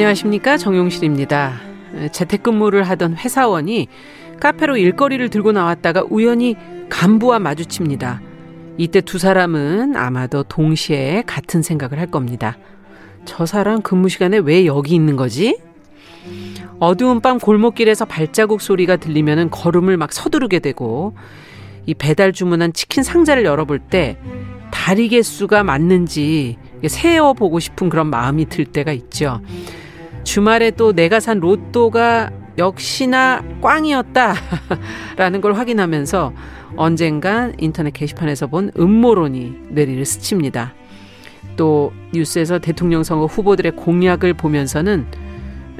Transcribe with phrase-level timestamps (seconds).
[0.00, 1.60] 안녕하십니까 정용실입니다.
[2.12, 3.88] 재택근무를 하던 회사원이
[4.40, 6.56] 카페로 일거리를 들고 나왔다가 우연히
[6.88, 8.22] 간부와 마주칩니다.
[8.78, 12.56] 이때 두 사람은 아마도 동시에 같은 생각을 할 겁니다.
[13.26, 15.60] 저 사람 근무 시간에 왜 여기 있는 거지?
[16.78, 21.14] 어두운 밤 골목길에서 발자국 소리가 들리면 걸음을 막 서두르게 되고
[21.84, 24.16] 이 배달 주문한 치킨 상자를 열어볼 때
[24.70, 29.42] 다리 개수가 맞는지 세어보고 싶은 그런 마음이 들 때가 있죠.
[30.24, 34.34] 주말에 또 내가 산 로또가 역시나 꽝이었다
[35.16, 36.32] 라는 걸 확인하면서
[36.76, 40.74] 언젠간 인터넷 게시판에서 본 음모론이 뇌리를 스칩니다.
[41.56, 45.06] 또 뉴스에서 대통령 선거 후보들의 공약을 보면서는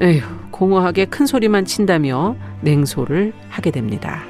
[0.00, 4.22] 에휴, 공허하게 큰 소리만 친다며 냉소를 하게 됩니다.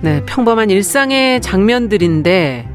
[0.00, 2.71] 네, 평범한 일상의 장면들인데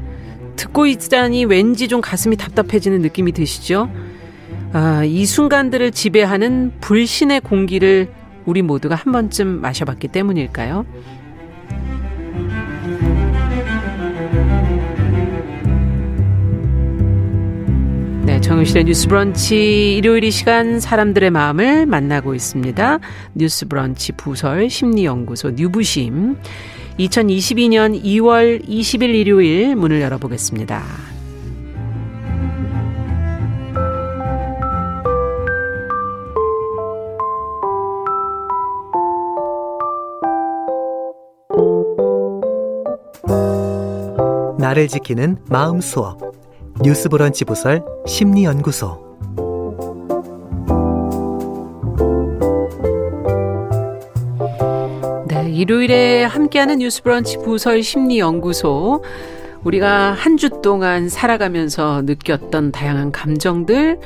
[0.58, 3.88] 듣고 있자니 왠지 좀 가슴이 답답해지는 느낌이 드시죠?
[4.72, 8.10] 아, 이 순간들을 지배하는 불신의 공기를
[8.44, 10.84] 우리 모두가 한 번쯤 마셔봤기 때문일까요?
[18.24, 22.98] 네, 정유실의 뉴스 브런치 일요일 이 시간 사람들의 마음을 만나고 있습니다.
[23.34, 26.36] 뉴스 브런치 부설 심리연구소 뉴부심.
[26.98, 30.82] 2022년 2월 20일 일요일 문을 열어보겠습니다.
[44.58, 46.20] 나를 지키는 마음 수업
[46.82, 49.07] 뉴스 브런치 부설 심리 연구소
[55.58, 59.02] 일요일에 함께하는 뉴스브런치 부설 심리연구소.
[59.64, 63.98] 우리가 한 주 동안 살아가면서 느꼈던 다양한 감정들,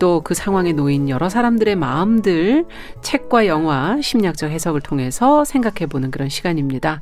[0.00, 2.64] 또 그 상황에 놓인 여러 사람들의 마음들,
[3.02, 7.00] 책과 영화, 심리학적 해석을 통해서 생각해보는 그런 시간입니다.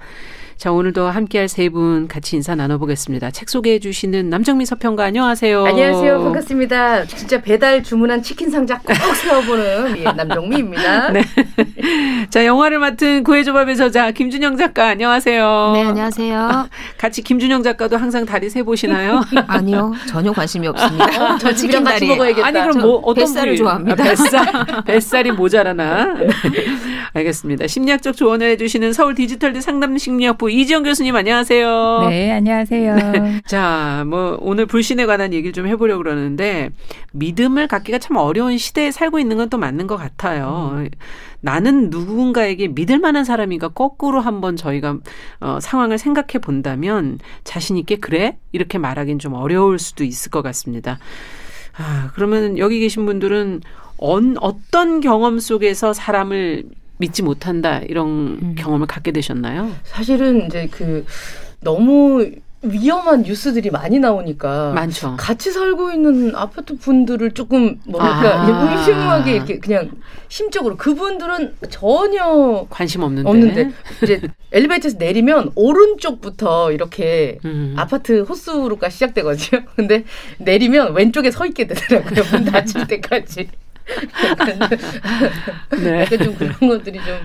[0.56, 3.30] 자, 오늘도 함께할 세 분 같이 인사 나눠보겠습니다.
[3.30, 5.64] 책 소개해 주시는 남정미 서평가 안녕하세요.
[5.64, 6.22] 안녕하세요.
[6.22, 7.04] 반갑습니다.
[7.06, 11.10] 진짜 배달 주문한 치킨 상자 꼭 세워보는 예, 남정미입니다.
[11.12, 11.24] 네.
[12.30, 15.70] 자, 영화를 맡은 구해조밥의 저자 김준영 작가 안녕하세요.
[15.74, 16.68] 네, 안녕하세요.
[16.98, 19.22] 같이 김준영 작가도 항상 다리 세 보시나요?
[19.48, 19.94] 아니요.
[20.08, 21.04] 전혀 관심이 없습니다.
[21.34, 22.46] 어, 저 치킨 같이 먹어야겠다.
[22.46, 23.56] 아니, 그럼 뭐 어떤 뱃살을 부위?
[23.58, 24.02] 좋아합니다.
[24.04, 24.46] 아, 뱃살,
[24.86, 26.14] 뱃살이 모자라나?
[26.14, 26.28] 네.
[27.14, 27.66] 알겠습니다.
[27.66, 32.06] 심리학적 조언을 해주시는 서울 디지털대 상담 심리학 부부 이지영 교수님 안녕하세요.
[32.10, 32.94] 네, 안녕하세요.
[32.96, 33.40] 네.
[33.46, 36.70] 자, 뭐 오늘 불신에 관한 얘기를 좀 해보려고 그러는데
[37.12, 40.72] 믿음을 갖기가 참 어려운 시대에 살고 있는 건 또 맞는 것 같아요.
[40.76, 40.88] 음.
[41.40, 44.98] 나는 누군가에게 믿을 만한 사람인가 거꾸로 한번 저희가
[45.40, 50.98] 어, 상황을 생각해 본다면 자신 있게 그래 이렇게 말하기는 좀 어려울 수도 있을 것 같습니다.
[51.76, 53.60] 아, 그러면 여기 계신 분들은
[53.98, 56.64] 언, 어떤 경험 속에서 사람을
[56.98, 58.06] 믿지 못한다 이런
[58.40, 58.54] 음.
[58.56, 59.70] 경험을 갖게 되셨나요?
[59.84, 61.04] 사실은 이제 그
[61.60, 62.24] 너무
[62.64, 65.16] 위험한 뉴스들이 많이 나오니까 많죠.
[65.18, 68.72] 같이 살고 있는 아파트 분들을 조금 뭐랄까 아.
[68.78, 69.90] 의심하게 이렇게 그냥
[70.28, 73.70] 심적으로 그분들은 전혀 관심 없는데 없는데
[74.02, 74.20] 이제
[74.52, 77.74] 엘리베이터에서 내리면 오른쪽부터 이렇게 음.
[77.76, 79.62] 아파트 호수로가 시작되거든요.
[79.76, 80.04] 근데
[80.38, 82.24] 내리면 왼쪽에 서 있게 되더라고요.
[82.32, 83.48] 문 닫힐 때까지.
[85.82, 86.06] 네.
[86.18, 87.16] 좀 그런 것들이 좀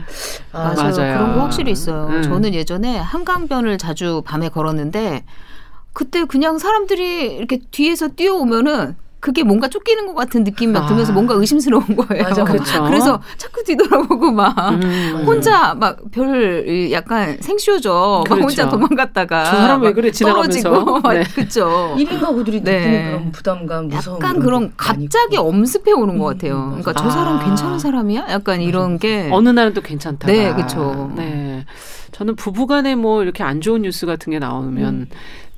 [0.52, 0.96] 아, 맞아요.
[0.96, 1.18] 맞아요.
[1.18, 2.08] 그런 거 확실히 있어요.
[2.08, 2.22] 음.
[2.22, 5.24] 저는 예전에 한강변을 자주 밤에 걸었는데
[5.94, 11.13] 그때 그냥 사람들이 이렇게 뒤에서 뛰어오면은 그게 뭔가 쫓기는 것 같은 느낌이 막 들면서 아.
[11.13, 12.24] 뭔가 의심스러운 거예요.
[12.24, 12.84] 맞아, 그렇죠.
[12.85, 15.24] 그래서 자꾸 뒤돌아보고 막 음.
[15.25, 18.24] 혼자 막 별 약간 생쇼죠.
[18.25, 18.36] 그렇죠.
[18.42, 21.24] 막 혼자 도망갔다가 저 사람 왜 그래 지나가면서 네.
[21.36, 21.95] 그렇죠.
[21.98, 22.80] 1인 가구들이 네.
[22.80, 26.56] 느끼는 그런 부담감, 무서움 약간 그런 갑자기 엄습해 오는 것 음, 같아요.
[26.56, 26.94] 음, 그러니까 아.
[27.04, 28.27] 저 사람 괜찮은 사람이야?
[28.30, 30.27] 약간 이런 게 어느 날은 또 괜찮다.
[30.27, 31.12] 네, 그렇죠.
[31.15, 31.65] 네.
[32.12, 35.07] 저는 부부간에 뭐 이렇게 안 좋은 뉴스 같은 게 나오면 음.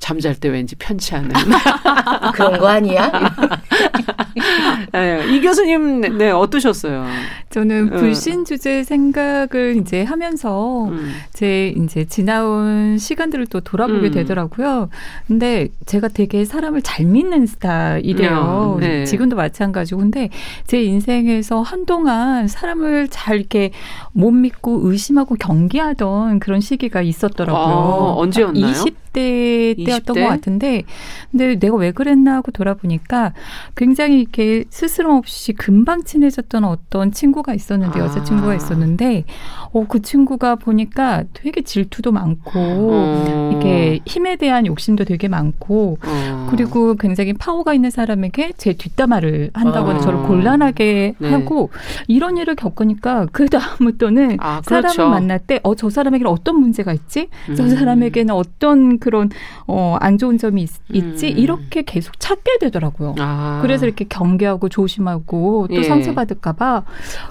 [0.02, 1.30] 잠잘 때 왠지 편치 않은
[2.34, 3.10] 그런 거 아니야?
[4.92, 7.06] 네, 이 교수님 네 어떠셨어요?
[7.50, 7.96] 저는 어.
[7.98, 11.14] 불신 주제 생각을 이제 하면서 음.
[11.32, 14.12] 제 이제 지나온 시간들을 또 돌아보게 음.
[14.12, 14.88] 되더라고요.
[15.28, 18.78] 근데 제가 되게 사람을 잘 믿는 스타일이에요.
[18.78, 19.04] 음, 네.
[19.04, 20.30] 지금도 마찬가지고 근데
[20.66, 23.70] 제 인생에서 한동안 사람을 잘 이렇게
[24.12, 27.62] 못 믿고 의심하고 경계하던 그런 시기가 있었더라고요.
[27.62, 28.66] 아, 언제였나요?
[28.66, 30.22] 20대 때 20대였던 20대?
[30.22, 30.82] 것 같은데
[31.30, 33.32] 근데 내가 왜 그랬나 하고 돌아보니까
[33.76, 38.04] 굉장히 이렇게 스스럼 없이 금방 친해졌던 어떤 친구가 있었는데 아.
[38.04, 39.24] 여자친구가 있었는데
[39.72, 43.50] 어, 그 친구가 보니까 되게 질투도 많고 어.
[43.52, 46.46] 이렇게 힘에 대한 욕심도 되게 많고 어.
[46.50, 50.00] 그리고 굉장히 파워가 있는 사람에게 제 뒷담화를 한다거나 어.
[50.00, 51.30] 저를 곤란하게 네.
[51.30, 51.70] 하고
[52.08, 54.88] 이런 일을 겪으니까 그 다음부터는 아, 그렇죠.
[54.88, 57.28] 사람을 만날 때 어 저 사람에게는 어떤 문제가 있지?
[57.48, 57.54] 음.
[57.56, 59.30] 저 사람에게는 어떤 그런
[59.66, 61.38] 어, 안 좋은 점이 있, 지 음.
[61.38, 63.14] 이렇게 계속 찾게 되더라고요.
[63.18, 63.60] 아.
[63.62, 65.82] 그래서 이렇게 경계하고 조심하고 또 예.
[65.82, 66.84] 상처받을까봐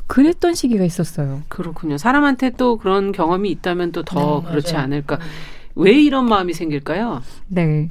[0.08, 1.42] 그랬던 시기가 있었어요.
[1.48, 1.98] 그렇군요.
[1.98, 4.84] 사람한테 또 그런 경험이 있다면 또더 네, 그렇지 맞아요.
[4.86, 5.20] 않을까.
[5.76, 5.84] 음.
[5.84, 7.22] 왜 이런 마음이 생길까요?
[7.48, 7.90] 네.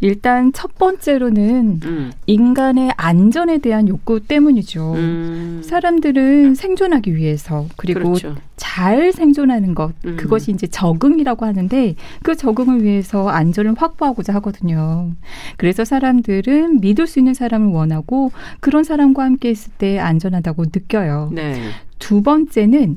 [0.00, 2.12] 일단 첫 번째로는 음.
[2.26, 4.92] 인간의 안전에 대한 욕구 때문이죠.
[4.94, 5.62] 음.
[5.64, 8.36] 사람들은 생존하기 위해서 그리고 그렇죠.
[8.56, 10.16] 잘 생존하는 것 음.
[10.16, 15.12] 그것이 이제 적응이라고 하는데 그 적응을 위해서 안전을 확보하고자 하거든요.
[15.56, 21.30] 그래서 사람들은 믿을 수 있는 사람을 원하고 그런 사람과 함께 있을 때 안전하다고 느껴요.
[21.32, 21.70] 네.
[21.98, 22.96] 두 번째는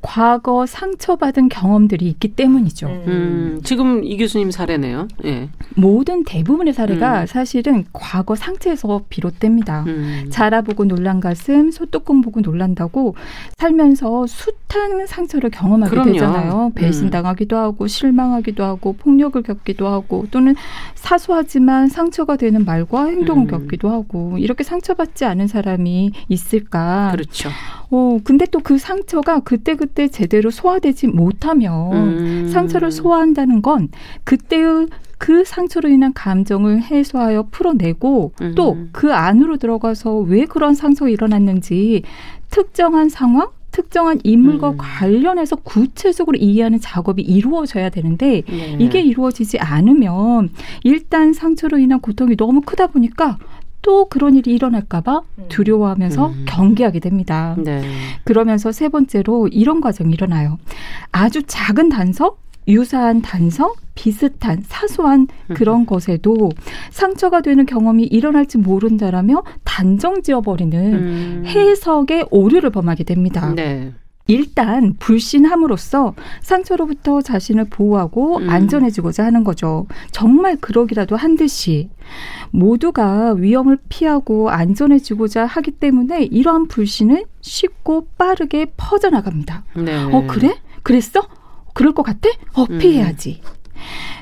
[0.00, 2.86] 과거 상처받은 경험들이 있기 때문이죠.
[2.86, 5.08] 음, 음, 지금 이 교수님 사례네요.
[5.24, 5.48] 예.
[5.74, 7.26] 모든 대부분의 사례가 음.
[7.26, 9.84] 사실은 과거 상처에서 비롯됩니다.
[9.88, 10.26] 음.
[10.30, 13.16] 자라보고 놀란 가슴, 소뚜껑 보고 놀란다고
[13.56, 16.12] 살면서 숱한 상처를 경험하게 그럼요.
[16.12, 16.66] 되잖아요.
[16.66, 16.72] 음.
[16.74, 20.54] 배신당하기도 하고 실망하기도 하고 폭력을 겪기도 하고 또는
[20.94, 23.48] 사소하지만 상처가 되는 말과 행동을 음.
[23.48, 27.10] 겪기도 하고 이렇게 상처받지 않은 사람이 있을까?
[27.12, 27.48] 그렇죠.
[27.90, 32.48] 어, 근데 또 그 상처가 그때 그때 제대로 소화되지 못하면 음.
[32.48, 33.88] 상처를 소화한다는 건
[34.24, 34.86] 그때의
[35.18, 38.54] 그 상처로 인한 감정을 해소하여 풀어내고 음.
[38.54, 42.02] 또그 안으로 들어가서 왜 그런 상처가 일어났는지
[42.50, 44.74] 특정한 상황 특정한 인물과 음.
[44.78, 48.76] 관련해서 구체적으로 이해하는 작업이 이루어져야 되는데 네.
[48.80, 50.50] 이게 이루어지지 않으면
[50.82, 53.38] 일단 상처로 인한 고통이 너무 크다 보니까
[53.82, 55.44] 또 그런 일이 일어날까봐 음.
[55.48, 56.44] 두려워하면서 음.
[56.48, 57.56] 경계하게 됩니다.
[57.58, 57.82] 네.
[58.24, 60.58] 그러면서 세 번째로 이런 과정이 일어나요.
[61.12, 62.36] 아주 작은 단서,
[62.66, 65.54] 유사한 단서, 비슷한 사소한 음.
[65.54, 66.50] 그런 것에도
[66.90, 71.42] 상처가 되는 경험이 일어날지 모른다라며 단정 지어버리는 음.
[71.46, 73.52] 해석의 오류를 범하게 됩니다.
[73.54, 73.92] 네.
[74.28, 78.50] 일단 불신함으로써 상처로부터 자신을 보호하고 음.
[78.50, 79.86] 안전해지고자 하는 거죠.
[80.12, 81.88] 정말 그러기라도 한 듯이
[82.50, 89.64] 모두가 위험을 피하고 안전해지고자 하기 때문에 이러한 불신은 쉽고 빠르게 퍼져나갑니다.
[89.76, 90.04] 네.
[90.04, 90.54] 어 그래?
[90.82, 91.26] 그랬어?
[91.72, 92.28] 그럴 것 같아?
[92.52, 93.40] 어 피해야지.
[93.42, 93.58] 음.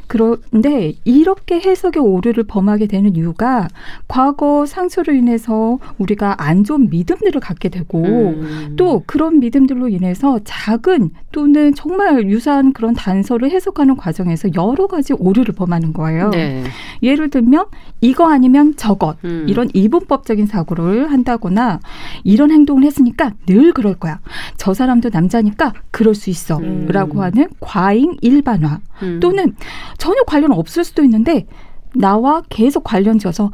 [0.06, 3.68] 그런데 이렇게 해석의 오류를 범하게 되는 이유가
[4.08, 8.74] 과거 상처로 인해서 우리가 안 좋은 믿음들을 갖게 되고 음.
[8.76, 15.54] 또 그런 믿음들로 인해서 작은 또는 정말 유사한 그런 단서를 해석하는 과정에서 여러 가지 오류를
[15.54, 16.30] 범하는 거예요.
[16.30, 16.64] 네.
[17.02, 17.66] 예를 들면
[18.00, 19.46] 이거 아니면 저것 음.
[19.48, 21.80] 이런 이분법적인 사고를 한다거나
[22.24, 24.20] 이런 행동을 했으니까 늘 그럴 거야.
[24.56, 27.20] 저 사람도 남자니까 그럴 수 있어라고 음.
[27.20, 29.20] 하는 과잉 일반화 음.
[29.20, 29.54] 또는
[29.96, 31.46] 전혀 관련 없을 수도 있는데
[31.94, 33.50] 나와 계속 관련 지어서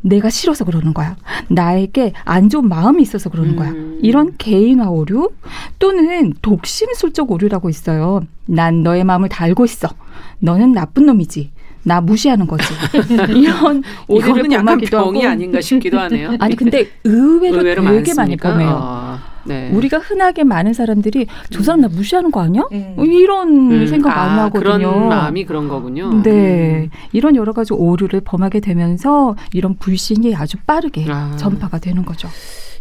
[0.00, 1.16] 내가 싫어서 그러는 거야.
[1.48, 3.70] 나에게 안 좋은 마음이 있어서 그러는 거야.
[3.70, 3.98] 음.
[4.02, 5.30] 이런 개인화 오류
[5.78, 8.22] 또는 독심술적 오류라고 있어요.
[8.44, 9.88] 난 너의 마음을 다 알고 있어.
[10.40, 11.52] 너는 나쁜 놈이지.
[11.84, 12.64] 나 무시하는 거지.
[13.34, 15.12] 이런 오류를 범하기도 하고.
[15.12, 16.36] 병이 아닌가 싶기도 하네요.
[16.38, 18.68] 아니 근데 의외로, 의외로 되게 많이 범해요.
[18.70, 19.33] 아.
[19.44, 19.70] 네.
[19.72, 22.62] 우리가 흔하게 많은 사람들이 저 사람 나 무시하는 거 아니야?
[22.72, 22.96] 음.
[22.98, 23.86] 이런 음.
[23.86, 24.78] 생각 많이 아, 하거든요.
[24.78, 26.22] 그런 마음이 그런 거군요.
[26.22, 26.84] 네.
[26.84, 26.90] 음.
[27.12, 31.34] 이런 여러 가지 오류를 범하게 되면서 이런 불신이 아주 빠르게 아.
[31.36, 32.28] 전파가 되는 거죠.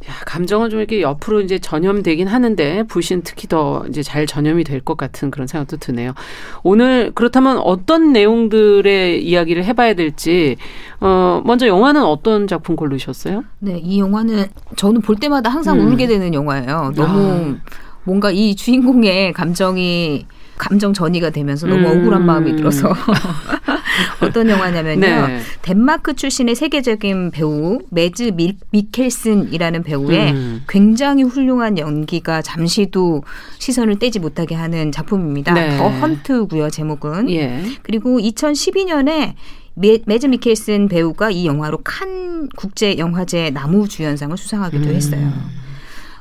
[0.10, 4.82] 야, 감정은 좀 이렇게 옆으로 이제 전염되긴 하는데 불신 특히 더 이제 잘 전염이 될
[4.84, 6.14] 것 같은 그런 생각도 드네요.
[6.62, 10.58] 오늘 그렇다면 어떤 내용들의 이야기를 해봐야 될지
[11.00, 13.46] 어 먼저 영화는 어떤 작품 고르셨어요?
[13.60, 14.46] 네, 이 영화는
[14.76, 15.88] 저는 볼 때마다 항상 음.
[15.88, 16.92] 울게 되는 영화예요.
[16.96, 17.56] 너무 아.
[18.04, 20.26] 뭔가 이 주인공의 감정이
[20.58, 22.00] 감정 전이가 되면서 너무 음.
[22.02, 22.90] 억울한 마음이 들어서
[24.22, 25.28] 어떤 영화냐면요.
[25.28, 25.40] 네.
[25.62, 30.64] 덴마크 출신의 세계적인 배우 매즈 미, 미켈슨이라는 배우의 음.
[30.68, 33.24] 굉장히 훌륭한 연기가 잠시도
[33.60, 35.54] 시선을 떼지 못하게 하는 작품입니다.
[35.54, 35.78] 네.
[35.78, 37.30] 더 헌트고요, 제목은.
[37.32, 37.64] 예.
[37.84, 39.34] 그리고 2012년에
[39.76, 44.96] 매, 매즈 미켈슨 배우가 이 영화로 칸 국제 영화제 나무 주연상을 수상하기도 음.
[44.96, 45.34] 했어요.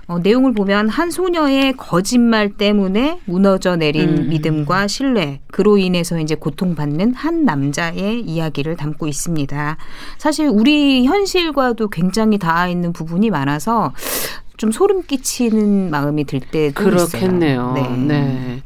[0.08, 4.28] 어, 내용을 보면 한 소녀의 거짓말 때문에 무너져 내린 음.
[4.28, 9.76] 믿음과 신뢰, 그로 인해서 이제 고통받는 한 남자의 이야기를 담고 있습니다.
[10.18, 13.92] 사실 우리 현실과도 굉장히 닿아 있는 부분이 많아서
[14.56, 17.74] 좀 소름 끼치는 마음이 들 때도 그렇겠네요.
[17.76, 17.96] 있어요.
[17.96, 17.96] 네.
[17.96, 18.62] 네.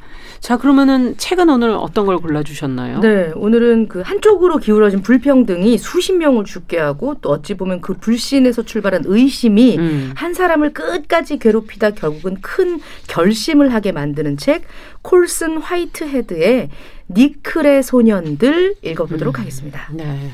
[0.47, 3.01] 자, 그러면은 책은 오늘 어떤 걸 골라주셨나요?
[3.01, 8.63] 네, 오늘은 그 한쪽으로 기울어진 불평등이 수십 명을 죽게 하고 또 어찌 보면 그 불신에서
[8.63, 10.13] 출발한 의심이 음.
[10.15, 14.63] 한 사람을 끝까지 괴롭히다 결국은 큰 결심을 하게 만드는 책
[15.03, 16.69] 콜슨 화이트헤드의
[17.11, 19.41] 니클의 소년들 읽어보도록 음.
[19.41, 19.89] 하겠습니다.
[19.95, 20.31] 네.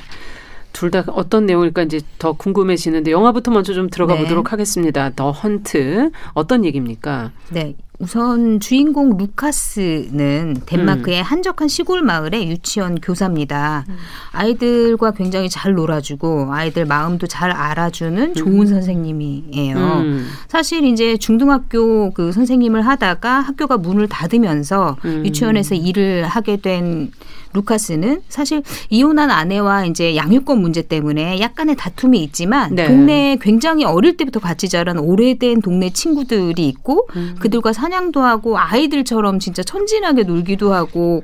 [0.75, 4.23] 둘다 어떤 내용일까 이제 더 궁금해지는데 영화부터 먼저 좀 들어가 네.
[4.25, 5.09] 보도록 하겠습니다.
[5.17, 7.33] 더 헌트 어떤 얘기입니까?
[7.49, 7.77] 네.
[8.03, 11.23] 우선 주인공 루카스는 덴마크의 음.
[11.23, 13.85] 한적한 시골 마을의 유치원 교사입니다.
[13.89, 13.97] 음.
[14.33, 18.67] 아이들과 굉장히 잘 놀아주고 아이들 마음도 잘 알아주는 좋은 음.
[18.67, 19.77] 선생님이에요.
[19.77, 20.27] 음.
[20.49, 25.25] 사실 이제 중등학교 그 선생님을 하다가 학교가 문을 닫으면서 음.
[25.25, 27.13] 유치원에서 일을 하게 된
[27.53, 32.87] 루카스는 사실 이혼한 아내와 이제 양육권 문제 때문에 약간의 다툼이 있지만 네.
[32.87, 37.37] 동네에 굉장히 어릴 때부터 같이 자란 오래된 동네 친구들이 있고 음.
[37.41, 41.23] 그들과 사냥도 하고 아이들처럼 진짜 천진하게 놀기도 하고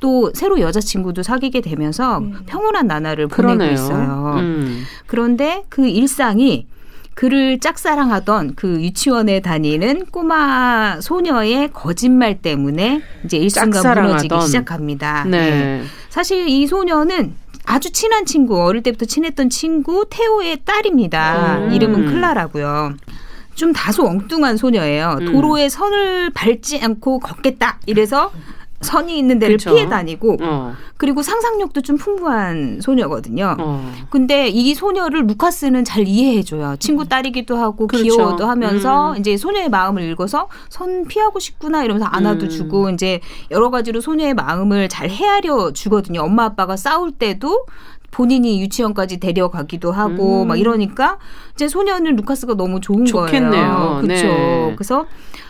[0.00, 2.34] 또 새로 여자친구도 사귀게 되면서 음.
[2.46, 3.72] 평온한 나날을 보내고 그러네요.
[3.72, 4.34] 있어요.
[4.38, 4.84] 음.
[5.06, 6.66] 그런데 그 일상이
[7.18, 15.24] 그를 짝사랑하던 그 유치원에 다니는 꼬마 소녀의 거짓말 때문에 이제 일순간 무너지기 시작합니다.
[15.24, 15.50] 네.
[15.50, 15.82] 네.
[16.10, 17.34] 사실 이 소녀는
[17.64, 21.58] 아주 친한 친구, 어릴 때부터 친했던 친구 태호의 딸입니다.
[21.58, 21.72] 음.
[21.72, 22.94] 이름은 클라라고요.
[23.56, 25.18] 좀 다소 엉뚱한 소녀예요.
[25.20, 25.32] 음.
[25.32, 27.80] 도로에 선을 밟지 않고 걷겠다.
[27.86, 28.30] 이래서
[28.80, 29.74] 선이 있는 데를 그렇죠.
[29.74, 30.74] 피해 다니고 어.
[30.96, 33.56] 그리고 상상력도 좀 풍부한 소녀거든요.
[33.58, 33.92] 어.
[34.10, 36.76] 근데 이 소녀를 루카스는 잘 이해해줘요.
[36.78, 37.08] 친구 음.
[37.08, 38.04] 딸이기도 하고 그렇죠.
[38.04, 39.16] 귀여워도 하면서 음.
[39.16, 42.48] 이제 소녀의 마음을 읽어서 선 피하고 싶구나 이러면서 안아도 음.
[42.50, 43.20] 주고 이제
[43.50, 46.22] 여러 가지로 소녀의 마음을 잘 헤아려 주거든요.
[46.22, 47.66] 엄마 아빠가 싸울 때도
[48.10, 50.48] 본인이 유치원까지 데려가기도 하고 음.
[50.48, 51.18] 막 이러니까
[51.54, 53.50] 이제 소녀는 루카스가 너무 좋은 좋겠네요.
[53.50, 53.98] 거예요.
[54.02, 54.26] 그렇죠.
[54.26, 54.72] 네.
[54.76, 55.06] 그래서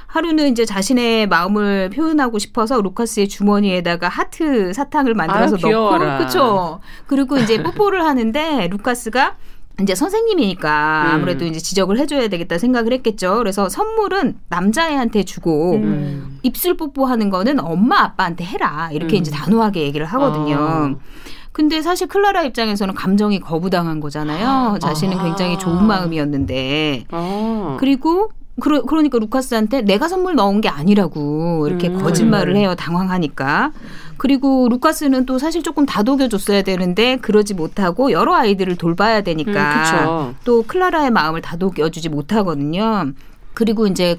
[0.08, 6.80] 하루는 이제 자신의 마음을 표현하고 싶어서 루카스의 주머니에다가 하트 사탕을 만들어서 아, 넣고 그렇죠.
[7.06, 9.36] 그리고 이제 뽀뽀를 하는데 루카스가
[9.82, 11.10] 이제 선생님이니까 음.
[11.14, 13.36] 아무래도 이제 지적을 해줘야 되겠다 생각을 했겠죠.
[13.36, 16.38] 그래서 선물은 남자애한테 주고 음.
[16.42, 19.20] 입술 뽀뽀하는 거는 엄마 아빠한테 해라 이렇게 음.
[19.20, 20.56] 이제 단호하게 얘기를 하거든요.
[20.58, 20.94] 아.
[21.52, 24.78] 근데 사실 클라라 입장에서는 감정이 거부당한 거잖아요.
[24.80, 25.24] 자신은 아.
[25.24, 27.04] 굉장히 좋은 마음이었는데.
[27.10, 27.76] 아.
[27.78, 31.98] 그리고 그러, 그러니까 루카스한테 내가 선물 넣은 게 아니라고 이렇게 음.
[31.98, 32.74] 거짓말을 해요.
[32.76, 33.72] 당황하니까.
[34.16, 40.64] 그리고 루카스는 또 사실 조금 다독여줬어야 되는데 그러지 못하고 여러 아이들을 돌봐야 되니까 음, 또
[40.64, 43.12] 클라라의 마음을 다독여주지 못하거든요.
[43.54, 44.18] 그리고 이제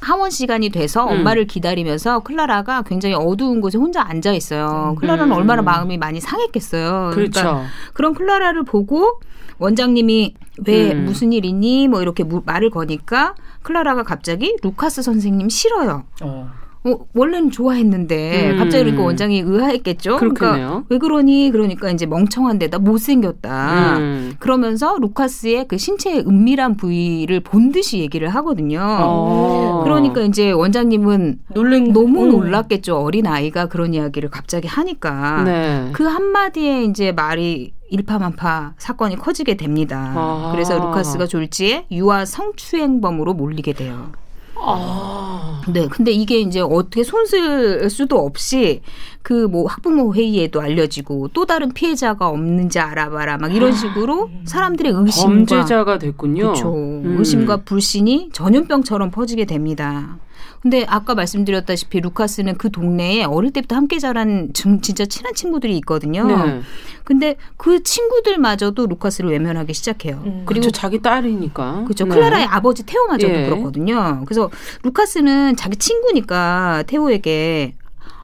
[0.00, 1.12] 하원 시간이 돼서 음.
[1.12, 4.94] 엄마를 기다리면서 클라라가 굉장히 어두운 곳에 혼자 앉아 있어요.
[4.94, 5.00] 음.
[5.00, 7.10] 클라라는 얼마나 마음이 많이 상했겠어요.
[7.12, 7.40] 그러니까 그렇죠.
[7.40, 9.20] 그러니까 그런 클라라를 보고
[9.58, 10.34] 원장님이
[10.66, 11.06] 왜 음.
[11.06, 11.88] 무슨 일 있니?
[11.88, 13.34] 뭐 이렇게 말을 거니까
[13.64, 16.04] 클라라가 갑자기 루카스 선생님 싫어요.
[16.22, 16.48] 어.
[16.86, 18.58] 어, 원래는 좋아했는데 음.
[18.58, 20.18] 갑자기 그러니까 원장이 의아했겠죠.
[20.18, 20.66] 그렇겠네요.
[20.66, 21.50] 그러니까 왜 그러니?
[21.50, 23.96] 그러니까 이제 멍청한 데다 못생겼다.
[23.96, 24.34] 음.
[24.38, 28.80] 그러면서 루카스의 그 신체의 은밀한 부위를 본 듯이 얘기를 하거든요.
[28.82, 29.80] 어.
[29.82, 32.98] 그러니까 이제 원장님은 놀란 너무 놀랐겠죠.
[32.98, 35.88] 어린 아이가 그런 이야기를 갑자기 하니까 네.
[35.94, 40.12] 그 한마디에 이제 말이 일파만파 사건이 커지게 됩니다.
[40.16, 40.50] 아.
[40.52, 44.12] 그래서 루카스가 졸지에 유아 성추행범으로 몰리게 돼요.
[44.56, 45.62] 아.
[45.68, 45.88] 네.
[45.88, 48.82] 근데 이게 이제 어떻게 손쓸 수도 없이
[49.24, 53.74] 그 뭐 학부모 회의에도 알려지고 또 다른 피해자가 없는지 알아봐라 막 이런 아.
[53.74, 56.42] 식으로 사람들의 의심과 범죄자가 됐군요.
[56.42, 56.74] 그렇죠.
[56.74, 57.16] 음.
[57.18, 60.18] 의심과 불신이 전염병처럼 퍼지게 됩니다.
[60.60, 66.26] 근데 아까 말씀드렸다시피 루카스는 그 동네에 어릴 때부터 함께 자란 진짜 친한 친구들이 있거든요.
[66.26, 66.60] 네.
[67.04, 70.22] 근데 그 친구들마저도 루카스를 외면하기 시작해요.
[70.24, 70.42] 음.
[70.46, 70.70] 그리고 그렇죠.
[70.70, 71.84] 자기 딸이니까.
[71.84, 72.04] 그렇죠.
[72.04, 72.14] 네.
[72.14, 73.44] 클라라의 아버지 테오마저도 예.
[73.46, 74.22] 그렇거든요.
[74.26, 74.50] 그래서
[74.82, 77.74] 루카스는 자기 친구니까 테오에게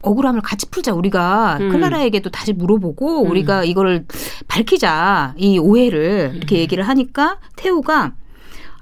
[0.03, 0.95] 억울함을 같이 풀자.
[0.95, 1.69] 우리가 음.
[1.71, 3.31] 클라라에게도 다시 물어보고 음.
[3.31, 4.07] 우리가 이거를
[4.49, 5.35] 밝히자.
[5.37, 6.61] 이 오해를 이렇게 음.
[6.61, 8.13] 얘기를 하니까 테오가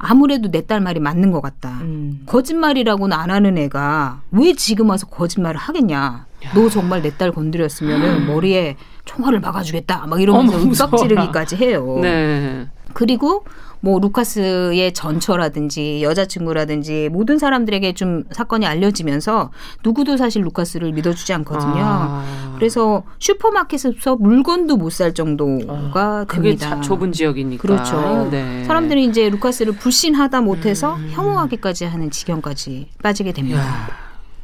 [0.00, 1.78] 아무래도 내 딸 말이 맞는 것 같다.
[1.82, 2.20] 음.
[2.26, 5.96] 거짓말이라고는 안 하는 애가 왜 지금 와서 거짓말을 하겠냐.
[6.44, 6.50] 야.
[6.54, 10.06] 너 정말 내 딸 건드렸으면은 머리에 총알을 막아주겠다.
[10.06, 11.98] 막 이러면서 윽박 지르기까지 해요.
[12.00, 12.68] 네.
[12.94, 13.44] 그리고
[13.80, 19.52] 뭐 루카스의 전처라든지 여자친구라든지 모든 사람들에게 좀 사건이 알려지면서
[19.84, 21.74] 누구도 사실 루카스를 믿어주지 않거든요.
[21.84, 22.54] 아.
[22.56, 26.80] 그래서 슈퍼마켓에서 물건도 못 살 정도가 아, 그게 됩니다.
[26.80, 27.62] 좁은 지역이니까.
[27.62, 28.28] 그렇죠.
[28.32, 28.64] 네.
[28.64, 31.08] 사람들이 이제 루카스를 불신하다 못해서 음.
[31.12, 33.60] 혐오하기까지 하는 지경까지 빠지게 됩니다.
[33.60, 33.88] 야.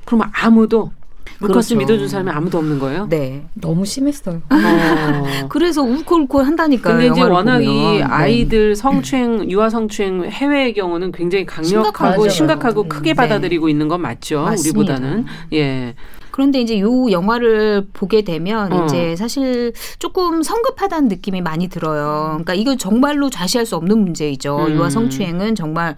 [0.04, 0.92] 그럼 아무도
[1.40, 1.76] 루카스 그렇죠.
[1.76, 3.06] 믿어준 사람이 아무도 없는 거예요?
[3.08, 3.44] 네.
[3.54, 4.42] 너무 심했어요.
[4.50, 5.48] 어.
[5.48, 6.96] 그래서 울컥울컥 한다니까요.
[6.96, 7.62] 근데 이제 워낙 보면.
[7.62, 8.02] 이 네.
[8.02, 8.74] 아이들 네.
[8.74, 12.88] 성추행, 유아 성추행 해외의 경우는 굉장히 강력하고 심각하고 음.
[12.88, 13.14] 크게 네.
[13.14, 14.42] 받아들이고 있는 건 맞죠.
[14.42, 14.78] 맞습니다.
[14.94, 15.24] 우리보다는.
[15.52, 15.94] 예.
[16.30, 18.84] 그런데 이제 요 영화를 보게 되면 어.
[18.86, 22.30] 이제 사실 조금 성급하다는 느낌이 많이 들어요.
[22.30, 24.66] 그러니까 이거 정말로 좌시할 수 없는 문제이죠.
[24.66, 24.74] 음.
[24.74, 25.94] 유아 성추행은 정말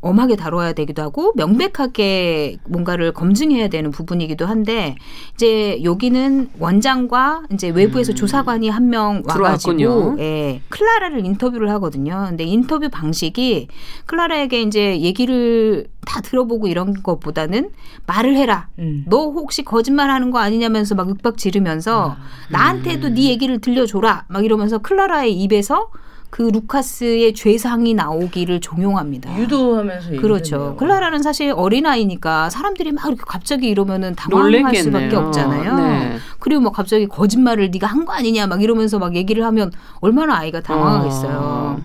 [0.00, 4.94] 엄하게 다뤄야 되기도 하고 명백하게 뭔가를 검증해야 되는 부분이기도 한데
[5.34, 8.14] 이제 여기는 원장과 이제 외부에서 음.
[8.14, 12.26] 조사관이 한 명 와가지고 예, 클라라를 인터뷰를 하거든요.
[12.28, 13.66] 근데 인터뷰 방식이
[14.06, 17.70] 클라라에게 이제 얘기를 다 들어보고 이런 것보다는
[18.06, 18.68] 말을 해라.
[18.78, 19.04] 음.
[19.08, 22.16] 너 혹시 거짓말하는 거 아니냐면서 막 윽박 지르면서 아.
[22.50, 24.26] 나한테도 네 얘기를 들려줘라.
[24.28, 25.88] 막 이러면서 클라라의 입에서
[26.30, 29.38] 그 루카스의 죄상이 나오기를 종용합니다.
[29.38, 30.76] 유도하면서 그렇죠.
[30.76, 34.82] 클라라는 사실 어린 아이니까 사람들이 막 이렇게 갑자기 이러면은 당황할 놀랬겠네요.
[34.82, 35.76] 수밖에 없잖아요.
[35.76, 36.16] 네.
[36.38, 40.60] 그리고 뭐 갑자기 거짓말을 네가 한 거 아니냐 막 이러면서 막 얘기를 하면 얼마나 아이가
[40.60, 41.38] 당황하겠어요.
[41.40, 41.78] 어.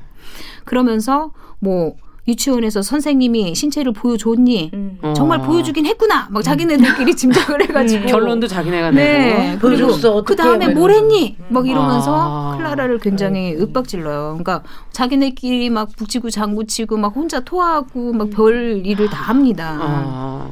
[0.65, 1.95] 그러면서 뭐
[2.27, 4.71] 유치원에서 선생님이 신체를 보여줬니?
[4.73, 4.99] 음.
[5.15, 5.43] 정말 어.
[5.43, 6.27] 보여주긴 했구나.
[6.29, 8.07] 막 자기네들끼리 짐작을 해가지고 음.
[8.07, 9.57] 결론도 자기네가 네.
[9.59, 10.23] 보여줬어.
[10.23, 11.35] 그 다음에 뭘 했니?
[11.49, 12.57] 막 이러면서 아.
[12.57, 14.37] 클라라를 굉장히 윽박질러요.
[14.39, 14.61] 그러니까
[14.91, 19.77] 자기네끼리 막 북치고 장구치고 막 혼자 토하고 막 별 일을 다 합니다.
[19.81, 20.49] 아.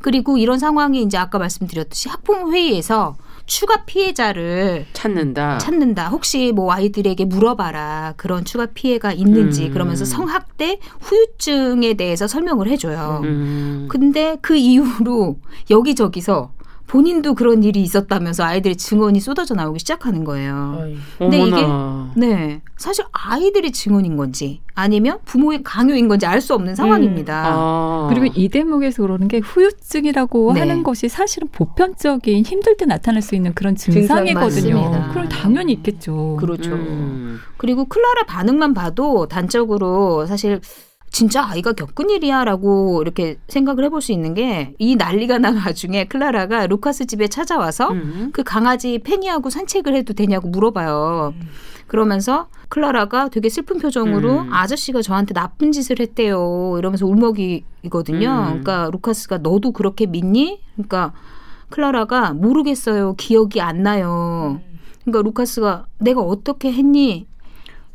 [0.00, 3.16] 그리고 이런 상황이 이제 아까 말씀드렸듯이 학부모 회의에서
[3.48, 5.58] 추가 피해자를 찾는다.
[5.58, 6.10] 찾는다.
[6.10, 8.14] 혹시 뭐 아이들에게 물어봐라.
[8.16, 9.72] 그런 추가 피해가 있는지 음.
[9.72, 13.22] 그러면서 성학대 후유증에 대해서 설명을 해줘요.
[13.24, 13.88] 음.
[13.90, 15.38] 근데 그 이후로
[15.70, 16.52] 여기저기서
[16.88, 20.78] 본인도 그런 일이 있었다면서 아이들의 증언이 쏟아져 나오기 시작하는 거예요.
[20.80, 20.96] 어이.
[21.18, 22.10] 근데 어머나.
[22.14, 27.42] 이게 네 사실 아이들의 증언인 건지 아니면 부모의 강요인 건지 알 수 없는 상황입니다.
[27.42, 27.52] 음.
[27.52, 28.06] 아.
[28.08, 30.60] 그리고 이 대목에서 그러는 게 후유증이라고 네.
[30.60, 35.08] 하는 것이 사실은 보편적인 힘들 때 나타날 수 있는 그런 증상이거든요.
[35.10, 36.36] 그럼 당연히 있겠죠.
[36.40, 36.70] 그렇죠.
[36.72, 37.38] 음.
[37.58, 40.60] 그리고 클라라 반응만 봐도 단적으로 사실
[41.10, 46.04] 진짜 아이가 겪은 일이야 라고 이렇게 생각을 해볼 수 있는 게 이 난리가 난 와중에
[46.06, 48.30] 클라라가 루카스 집에 찾아와서 음.
[48.32, 51.34] 그 강아지 페니하고 산책을 해도 되냐고 물어봐요.
[51.34, 51.48] 음.
[51.86, 54.52] 그러면서 클라라가 되게 슬픈 표정으로 음.
[54.52, 56.74] 아저씨가 저한테 나쁜 짓을 했대요.
[56.78, 58.28] 이러면서 울먹이거든요.
[58.28, 58.44] 음.
[58.46, 60.60] 그러니까 루카스가 너도 그렇게 믿니?
[60.74, 61.12] 그러니까
[61.70, 63.14] 클라라가 모르겠어요.
[63.14, 64.60] 기억이 안 나요.
[64.60, 64.78] 음.
[65.04, 67.26] 그러니까 루카스가 내가 어떻게 했니?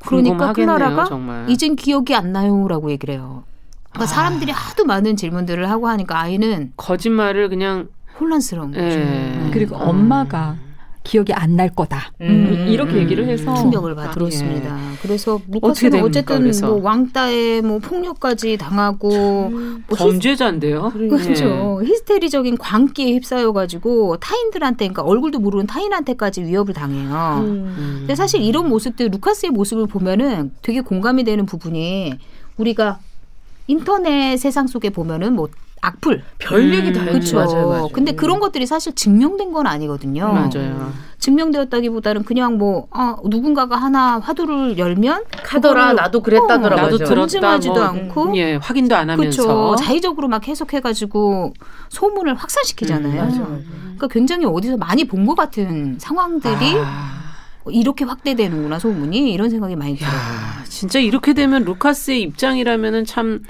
[0.06, 1.50] 그러니까 클라라가 정말.
[1.50, 3.44] 이젠 기억이 안 나요라고 얘기를 해요.
[3.92, 4.16] 그러니까 아.
[4.16, 7.90] 사람들이 하도 많은 질문들을 하고 하니까 아이는 거짓말을 그냥
[8.20, 8.84] 혼란스러운 거죠.
[8.84, 9.50] 네.
[9.52, 10.56] 그리고 엄마가
[11.04, 12.12] 기억이 안 날 거다.
[12.22, 12.66] 음.
[12.68, 14.74] 이렇게 얘기를 해서 충격을 받들었습니다.
[14.74, 14.98] 아, 예.
[15.04, 19.84] 그래서 루카스는 어쨌든 뭐 왕따에 뭐 폭력까지 당하고 음.
[19.88, 20.92] 뭐 범죄자인데요.
[20.94, 21.80] 그렇죠.
[21.84, 21.86] 예.
[21.86, 27.44] 히스테리적인 광기에 휩싸여 가지고 타인들한테 그러니까 얼굴도 모르는 타인한테까지 위협을 당해요.
[27.44, 27.96] 음.
[28.00, 32.14] 근데 사실 이런 모습들 루카스의 모습을 보면은 되게 공감이 되는 부분이
[32.58, 33.00] 우리가
[33.68, 35.50] 인터넷 세상 속에 보면은 뭐
[35.86, 36.24] 악플.
[36.38, 37.36] 별 얘기 다 음, 그렇죠.
[37.36, 37.90] 맞아요, 맞아요.
[37.92, 40.32] 근데 그런 것들이 사실 증명된 건 아니거든요.
[40.32, 40.94] 맞아요.
[41.20, 46.76] 증명되었다기보다는 그냥 뭐 아, 누군가가 하나 화두를 열면 카더라 나도 그랬다더라.
[46.78, 47.58] 어, 나도 들었다.
[47.58, 49.76] 뭐, 않고 음, 예, 확인도 안 하면서 그렇죠.
[49.84, 51.54] 자의적으로 막 해석해 가지고
[51.90, 53.22] 소문을 확산시키잖아요.
[53.22, 53.60] 음, 맞아요.
[53.84, 56.76] 그러니까 굉장히 어디서 많이 본 것 같은 상황들이.
[56.78, 57.24] 아.
[57.70, 60.12] 이렇게 확대되는구나 소문이 이런 생각이 많이 들어요.
[60.68, 63.42] 진짜 이렇게 되면 루카스의 입장이라면은 참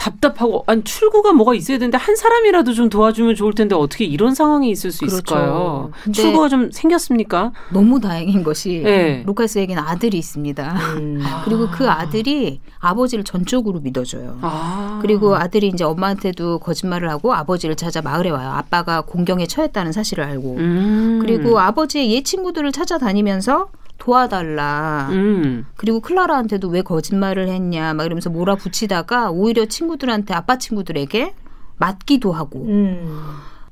[0.00, 4.70] 답답하고 아니 출구가 뭐가 있어야 되는데 한 사람이라도 좀 도와주면 좋을 텐데 어떻게 이런 상황이
[4.70, 5.16] 있을 수 그렇죠.
[5.16, 5.90] 있을까요?
[6.10, 7.52] 출구가 좀 생겼습니까?
[7.70, 9.22] 너무 다행인 것이 네.
[9.26, 10.72] 루카스에게는 아들이 있습니다.
[10.96, 11.20] 음.
[11.44, 14.38] 그리고 그 아들이 아버지를 전적으로 믿어줘요.
[14.40, 15.00] 아.
[15.02, 18.50] 그리고 아들이 이제 엄마한테도 거짓말을 하고 아버지를 찾아 마을에 와요.
[18.54, 20.56] 아빠가 공경에 처했다는 사실을 알고.
[20.56, 21.18] 음.
[21.20, 23.68] 그리고 아버지의 옛 친구들을 찾아다니면서
[24.00, 25.08] 도와달라.
[25.12, 25.66] 음.
[25.76, 31.34] 그리고 클라라한테도 왜 거짓말을 했냐 막 이러면서 몰아붙이다가 오히려 친구들한테 아빠 친구들에게
[31.76, 32.64] 맞기도 하고.
[32.66, 33.22] 음.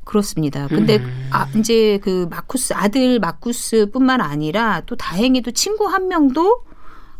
[0.04, 0.68] 그렇습니다.
[0.68, 1.28] 근데 음.
[1.30, 6.62] 아, 이제 그 마쿠스 아들 마쿠스뿐만 아니라 또 다행히도 친구 한 명도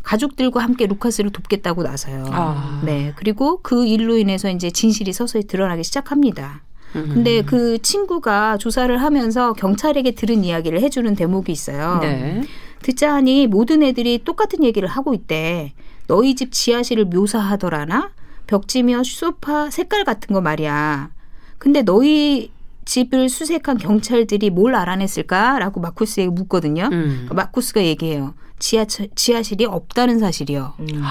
[0.01, 2.25] 가족들과 함께 루카스를 돕겠다고 나서요.
[2.31, 2.81] 아.
[2.83, 3.13] 네.
[3.15, 6.63] 그리고 그 일로 인해서 이제 진실이 서서히 드러나기 시작합니다.
[6.95, 7.11] 음.
[7.13, 11.99] 근데 그 친구가 조사를 하면서 경찰에게 들은 이야기를 해주는 대목이 있어요.
[12.01, 12.41] 네.
[12.81, 15.73] 듣자 하니 모든 애들이 똑같은 얘기를 하고 있대.
[16.07, 18.11] 너희 집 지하실을 묘사하더라나?
[18.47, 21.11] 벽지며 소파 색깔 같은 거 말이야.
[21.57, 22.51] 근데 너희
[22.85, 26.89] 집을 수색한 경찰들이 뭘 알아냈을까라고 마쿠스에게 묻거든요.
[26.91, 27.29] 음.
[27.31, 28.33] 마쿠스가 얘기해요.
[28.59, 30.73] 지하철, 지하실이 없다는 사실이요.
[30.79, 31.01] 음.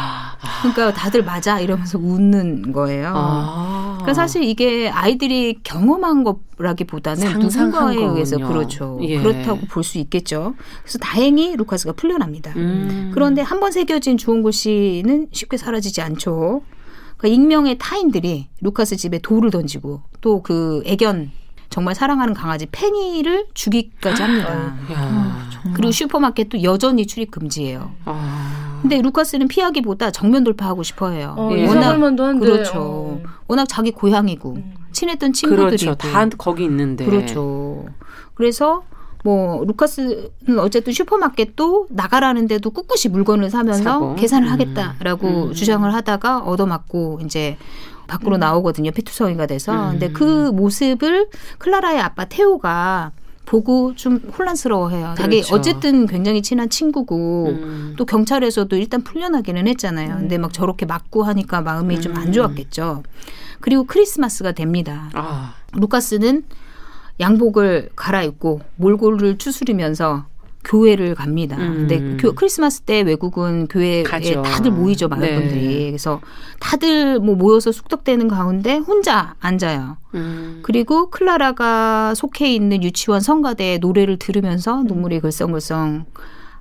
[0.60, 3.12] 그러니까 다들 맞아 이러면서 웃는 거예요.
[3.14, 3.94] 아.
[3.98, 6.24] 그러니까 사실 이게 아이들이 경험한
[6.56, 8.98] 거라기보다는 누군가에 의해서 그렇죠.
[9.02, 9.18] 예.
[9.20, 10.54] 그렇다고 볼 수 있겠죠.
[10.82, 12.52] 그래서 다행히 루카스가 풀려납니다.
[12.56, 13.10] 음.
[13.14, 16.62] 그런데 한 번 새겨진 좋은 글씨는 쉽게 사라지지 않죠.
[17.16, 21.30] 그러니까 익명의 타인들이 루카스 집에 돌을 던지고 또 그 애견
[21.70, 24.76] 정말 사랑하는 강아지 페니를 죽이까지 합니다.
[25.66, 27.90] 야, 그리고 슈퍼마켓도 여전히 출입 금지예요.
[28.04, 28.78] 아.
[28.82, 31.34] 근데 루카스는 피하기보다 정면 돌파하고 싶어해요.
[31.36, 31.66] 어, 예.
[31.66, 31.98] 워낙.
[32.38, 32.72] 그렇죠.
[32.76, 33.22] 어.
[33.48, 34.74] 워낙 자기 고향이고 음.
[34.92, 35.94] 친했던 친구들이 그렇죠.
[35.94, 37.04] 다 거기 있는데.
[37.04, 37.86] 그렇죠.
[38.34, 38.84] 그래서
[39.24, 44.14] 뭐 루카스는 어쨌든 슈퍼마켓도 나가라는데도 꿋꿋이 물건을 사면서 사고.
[44.14, 44.52] 계산을 음.
[44.52, 45.52] 하겠다라고 음.
[45.52, 47.56] 주장을 하다가 얻어맞고 이제
[48.06, 48.40] 밖으로 음.
[48.40, 48.90] 나오거든요.
[48.92, 49.72] 피투성이가 돼서.
[49.72, 49.90] 음.
[49.92, 53.12] 근데 그 모습을 클라라의 아빠 테오가
[53.48, 55.14] 보고 좀 혼란스러워해요.
[55.16, 55.22] 그렇죠.
[55.22, 57.94] 자기 어쨌든 굉장히 친한 친구고 음.
[57.96, 60.16] 또 경찰에서도 일단 풀려나기는 했잖아요.
[60.16, 60.18] 음.
[60.18, 62.00] 근데 막 저렇게 맞고 하니까 마음이 음.
[62.02, 63.04] 좀안 좋았겠죠.
[63.60, 65.08] 그리고 크리스마스가 됩니다.
[65.14, 65.54] 아.
[65.72, 66.44] 루카스는
[67.20, 70.26] 양복을 갈아입고 몰골을 추스리면서
[70.64, 71.56] 교회를 갑니다.
[71.56, 71.86] 음.
[71.88, 74.42] 근데 교, 크리스마스 때 외국은 교회에 가죠.
[74.42, 75.34] 다들 모이죠 마을 네.
[75.34, 75.86] 분들이.
[75.86, 76.20] 그래서
[76.60, 79.96] 다들 뭐 모여서 숙덕되는 가운데 혼자 앉아요.
[80.14, 80.60] 음.
[80.62, 86.04] 그리고 클라라가 속해 있는 유치원 성가대 노래를 들으면서 눈물이 글썽글썽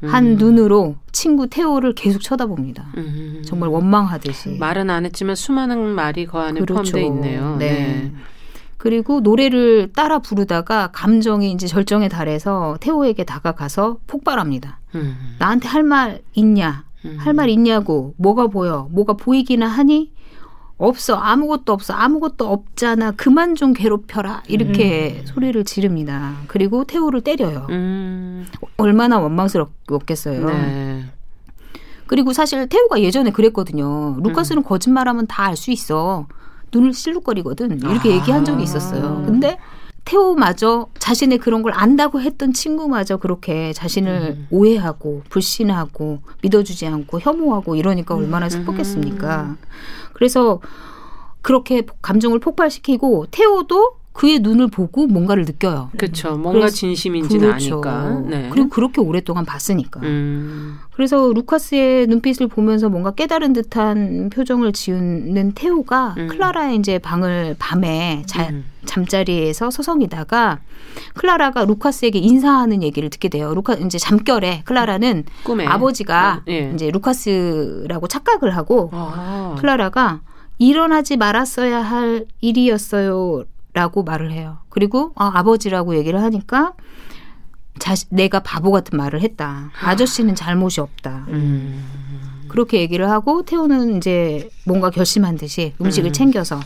[0.04, 0.36] 한 음.
[0.38, 2.86] 눈으로 친구 태호를 계속 쳐다봅니다.
[2.98, 3.42] 음.
[3.46, 4.58] 정말 원망하듯이.
[4.60, 6.74] 말은 안 했지만 수많은 말이 그 안에 그렇죠.
[6.94, 7.56] 포함되어 있네요.
[7.58, 7.72] 네.
[7.72, 8.14] 네.
[8.78, 14.80] 그리고 노래를 따라 부르다가 감정이 이제 절정에 달해서 태호에게 다가가서 폭발합니다.
[14.96, 15.36] 음.
[15.40, 16.86] 나한테 할 말 있냐?
[17.06, 17.18] 음.
[17.20, 18.14] 할말 있냐고.
[18.18, 18.88] 뭐가 보여?
[18.92, 20.12] 뭐가 보이기는 하니?
[20.78, 21.16] 없어.
[21.16, 21.94] 아무것도 없어.
[21.96, 23.12] 아무것도 없잖아.
[23.14, 24.44] 그만 좀 괴롭혀라.
[24.48, 25.26] 이렇게 음.
[25.26, 26.36] 소리를 지릅니다.
[26.48, 27.66] 그리고 태호를 때려요.
[27.72, 28.46] 음.
[28.78, 30.46] 얼마나 원망스럽겠어요.
[30.46, 31.06] 네.
[32.06, 34.18] 그리고 사실 태호가 예전에 그랬거든요.
[34.22, 34.64] 루카스는 음.
[34.64, 36.28] 거짓말하면 다 알 수 있어.
[36.72, 37.80] 눈을 실룩거리거든.
[37.80, 38.16] 이렇게 아.
[38.16, 39.24] 얘기한 적이 있었어요.
[39.26, 39.58] 근데
[40.06, 44.48] 태호마저 자신의 그런 걸 안다고 했던 친구마저 그렇게 자신을 음.
[44.52, 48.50] 오해하고 불신하고 믿어주지 않고 혐오하고 이러니까 얼마나 음.
[48.50, 49.58] 슬펐겠습니까.
[50.14, 50.62] 그래서
[51.42, 55.92] 그렇게 감정을 폭발시키고 태호도 그의 눈을 보고 뭔가를 느껴요.
[55.96, 56.36] 그렇죠.
[56.38, 57.76] 뭔가 진심인지는 그렇죠.
[57.76, 58.22] 아니까.
[58.26, 58.50] 네.
[58.52, 60.00] 그리고 그렇게 오랫동안 봤으니까.
[60.00, 60.80] 음.
[60.92, 66.28] 그래서 루카스의 눈빛을 보면서 뭔가 깨달은 듯한 표정을 지우는 테오가 음.
[66.30, 68.66] 클라라의 이제 방을 밤에 자, 음.
[68.86, 70.62] 잠자리에서 서성이다가
[71.14, 73.54] 클라라가 루카스에게 인사하는 얘기를 듣게 돼요.
[73.54, 75.64] 루카 이제 잠결에 클라라는 꿈에.
[75.68, 76.72] 아버지가 아, 예.
[76.74, 79.56] 이제 루카스라고 착각을 하고 아.
[79.60, 80.22] 클라라가
[80.58, 83.44] 일어나지 말았어야 할 일이었어요.
[83.78, 84.58] 라고 말을 해요.
[84.70, 86.74] 그리고 아, 아버지라고 얘기를 하니까
[87.78, 89.70] 자시, 내가 바보 같은 말을 했다.
[89.80, 91.26] 아저씨는 잘못이 없다.
[91.28, 91.86] 음.
[92.48, 96.14] 그렇게 얘기를 하고 태호는 이제 뭔가 결심한 듯이 음식을 음.
[96.14, 96.60] 챙겨서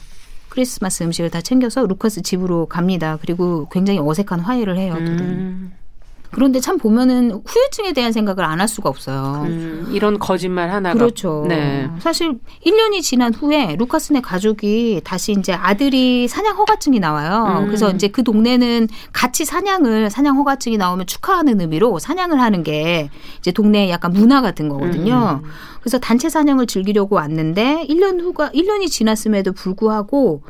[0.47, 3.17] 크리스마스 음식을 다 챙겨서 루카스 집으로 갑니다.
[3.19, 4.93] 그리고 굉장히 어색한 화해를 해요.
[4.95, 5.19] 둘은.
[5.19, 5.73] 음.
[6.31, 9.43] 그런데 참 보면은 후유증에 대한 생각을 안 할 수가 없어요.
[9.47, 11.45] 음, 이런 거짓말 하나가 그렇죠.
[11.47, 11.89] 네.
[11.99, 17.61] 사실 1년이 지난 후에 루카스네 가족이 다시 이제 아들이 사냥 허가증이 나와요.
[17.61, 17.65] 음.
[17.65, 23.51] 그래서 이제 그 동네는 같이 사냥을 사냥 허가증이 나오면 축하하는 의미로 사냥을 하는 게 이제
[23.51, 25.41] 동네 약간 문화 같은 거거든요.
[25.43, 25.49] 음.
[25.79, 30.43] 그래서 단체 사냥을 즐기려고 왔는데 1년 후가 1년이 지났음에도 불구하고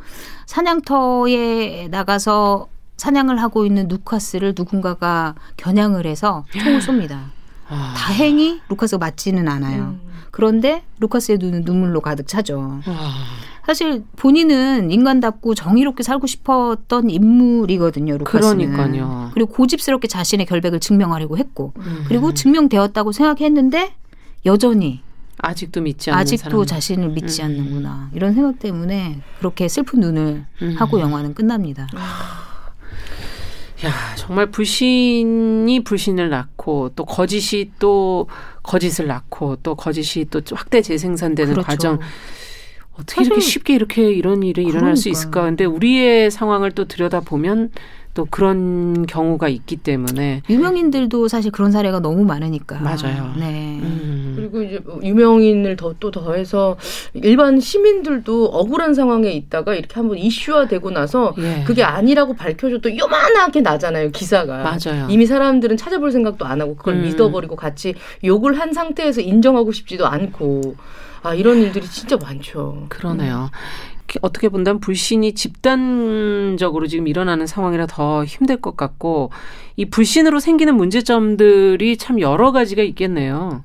[0.48, 7.20] 사냥터에 나가서 사냥을 하고 있는 루카스를 누군가가 겨냥을 해서 총을 쏩니다.
[7.68, 7.94] 아.
[7.96, 9.84] 다행히 루카스가 맞지는 않아요.
[9.84, 10.02] 음.
[10.32, 12.82] 그런데 루카스의 눈은 눈물로 가득 차죠.
[12.86, 13.14] 아.
[13.66, 18.18] 사실 본인은 인간답고 정의롭게 살고 싶었던 인물이거든요.
[18.18, 18.72] 루카스는.
[18.72, 19.32] 그러니까요.
[19.34, 22.04] 그리고 고집스럽게 자신의 결백을 증명하려고 했고, 음.
[22.08, 23.94] 그리고 증명되었다고 생각했는데
[24.46, 25.02] 여전히
[25.38, 26.66] 아직도 믿지 않는 아직도 사람.
[26.66, 27.46] 자신을 믿지 음.
[27.46, 30.76] 않는구나 이런 생각 때문에 그렇게 슬픈 눈을 음.
[30.78, 31.88] 하고 영화는 끝납니다.
[33.84, 33.88] 아.
[33.88, 38.28] 야, 정말 불신이 불신을 낳고 또 거짓이 또
[38.64, 41.68] 거짓을 낳고 또 거짓이 또 확대 재생산되는 그렇죠.
[41.68, 42.00] 과정.
[42.94, 44.96] 어떻게 이렇게 쉽게 이렇게 이런 일이 일어날 그러니까요.
[44.96, 45.44] 수 있을까?
[45.44, 47.72] 근데 우리의 상황을 또 들여다 보면
[48.14, 53.34] 또 그런 경우가 있기 때문에 유명인들도 사실 그런 사례가 너무 많으니까 맞아요.
[53.40, 53.80] 네.
[53.82, 54.34] 음.
[54.36, 56.78] 그리고 이제 뭐 유명인을 더 또 더해서
[57.14, 61.64] 일반 시민들도 억울한 상황에 있다가 이렇게 한번 이슈화되고 나서 예.
[61.66, 65.08] 그게 아니라고 밝혀줘도 요만하게 나잖아요 기사가 맞아요.
[65.10, 67.02] 이미 사람들은 찾아볼 생각도 안 하고 그걸 음.
[67.04, 67.94] 믿어버리고 같이
[68.24, 70.76] 욕을 한 상태에서 인정하고 싶지도 않고
[71.24, 72.88] 아 이런 일들이 진짜 많죠.
[72.90, 73.52] 그러네요.
[74.22, 79.32] 어떻게 본다면 불신이 집단적으로 지금 일어나는 상황이라 더 힘들 것 같고
[79.76, 83.64] 이 불신으로 생기는 문제점들이 참 여러 가지가 있겠네요.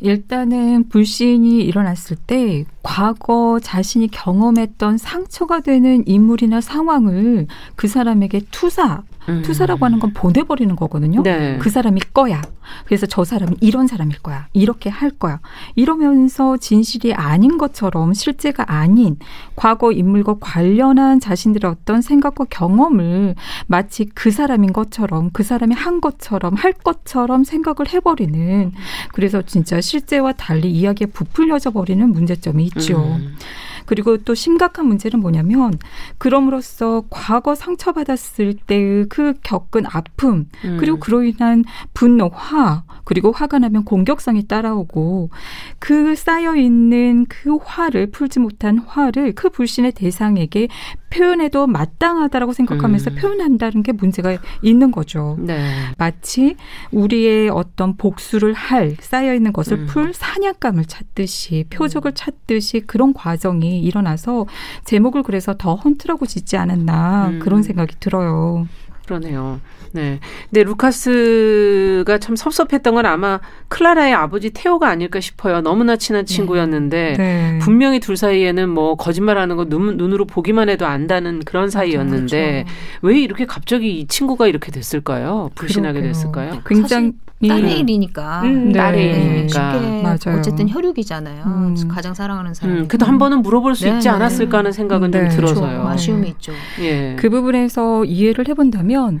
[0.00, 9.42] 일단은 불신이 일어났을 때 과거 자신이 경험했던 상처가 되는 인물이나 상황을 그 사람에게 투사, 음.
[9.42, 11.22] 투사라고 하는 건 보내버리는 거거든요.
[11.22, 11.58] 네.
[11.58, 12.42] 그 사람일 거야.
[12.86, 14.48] 그래서 저 사람은 이런 사람일 거야.
[14.52, 15.40] 이렇게 할 거야.
[15.74, 19.16] 이러면서 진실이 아닌 것처럼 실제가 아닌
[19.56, 23.34] 과거 인물과 관련한 자신들의 어떤 생각과 경험을
[23.66, 28.72] 마치 그 사람인 것처럼 그 사람이 한 것처럼 할 것처럼 생각을 해버리는
[29.12, 32.98] 그래서 진짜 실제와 달리 이야기에 부풀려져 버리는 문제점이 있죠.
[32.98, 33.36] 음.
[33.86, 35.78] 그리고 또 심각한 문제는 뭐냐면
[36.18, 40.76] 그럼으로써 과거 상처받았을 때의 그 겪은 아픔 음.
[40.78, 45.30] 그리고 그로 인한 분노, 화 그리고 화가 나면 공격성이 따라오고
[45.78, 50.68] 그 쌓여 있는 그 화를 풀지 못한 화를 그 불신의 대상에게
[51.14, 53.16] 표현해도 마땅하다라고 생각하면서 음.
[53.16, 55.36] 표현한다는 게 문제가 있는 거죠.
[55.38, 55.64] 네.
[55.96, 56.56] 마치
[56.90, 59.86] 우리의 어떤 복수를 할 쌓여 있는 것을 음.
[59.86, 62.14] 풀 사냥감을 찾듯이 표적을 음.
[62.14, 64.46] 찾듯이 그런 과정이 일어나서
[64.84, 67.38] 제목을 그래서 더 헌트라고 짓지 않았나 음.
[67.38, 68.66] 그런 생각이 들어요.
[69.06, 69.60] 그러네요.
[69.94, 70.18] 네.
[70.50, 75.60] 근데 루카스가 참 섭섭했던 건 아마 클라라의 아버지 테오가 아닐까 싶어요.
[75.60, 76.34] 너무나 친한 네.
[76.34, 77.58] 친구였는데 네.
[77.62, 82.78] 분명히 둘 사이에는 뭐 거짓말하는 거 눈, 눈으로 보기만 해도 안다는 그런 사이였는데 그렇죠.
[83.02, 85.50] 왜 이렇게 갑자기 이 친구가 이렇게 됐을까요?
[85.54, 86.12] 불신하게 그러게요.
[86.12, 86.62] 됐을까요?
[86.66, 87.12] 굉장히
[87.46, 88.42] 딸의 일이니까.
[88.42, 88.78] 음, 네.
[88.78, 89.80] 딸의 일이니까.
[90.02, 90.38] 맞아요.
[90.38, 91.44] 어쨌든 혈육이잖아요.
[91.44, 91.88] 음.
[91.88, 92.76] 가장 사랑하는 사람.
[92.76, 94.14] 음, 그래도 한 번은 물어볼 수 네, 있지 네.
[94.14, 95.28] 않았을까 하는 생각은 좀 네.
[95.28, 95.68] 들어서요.
[95.68, 95.88] 그렇죠.
[95.88, 96.52] 아쉬움이 있죠.
[96.80, 97.16] 예.
[97.18, 99.20] 그 부분에서 이해를 해본다면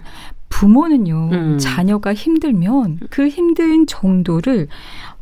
[0.54, 1.58] 부모는요, 음.
[1.58, 4.68] 자녀가 힘들면 그 힘든 정도를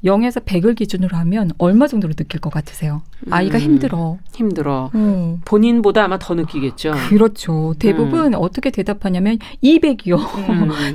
[0.04, 3.00] 0에서 100을 기준으로 하면 얼마 정도로 느낄 것 같으세요?
[3.30, 4.18] 아이가 음, 힘들어.
[4.34, 4.90] 힘들어.
[4.94, 5.40] 음.
[5.46, 6.92] 본인보다 아마 더 느끼겠죠.
[7.08, 7.74] 그렇죠.
[7.78, 8.38] 대부분 음.
[8.38, 10.18] 어떻게 대답하냐면 200이요.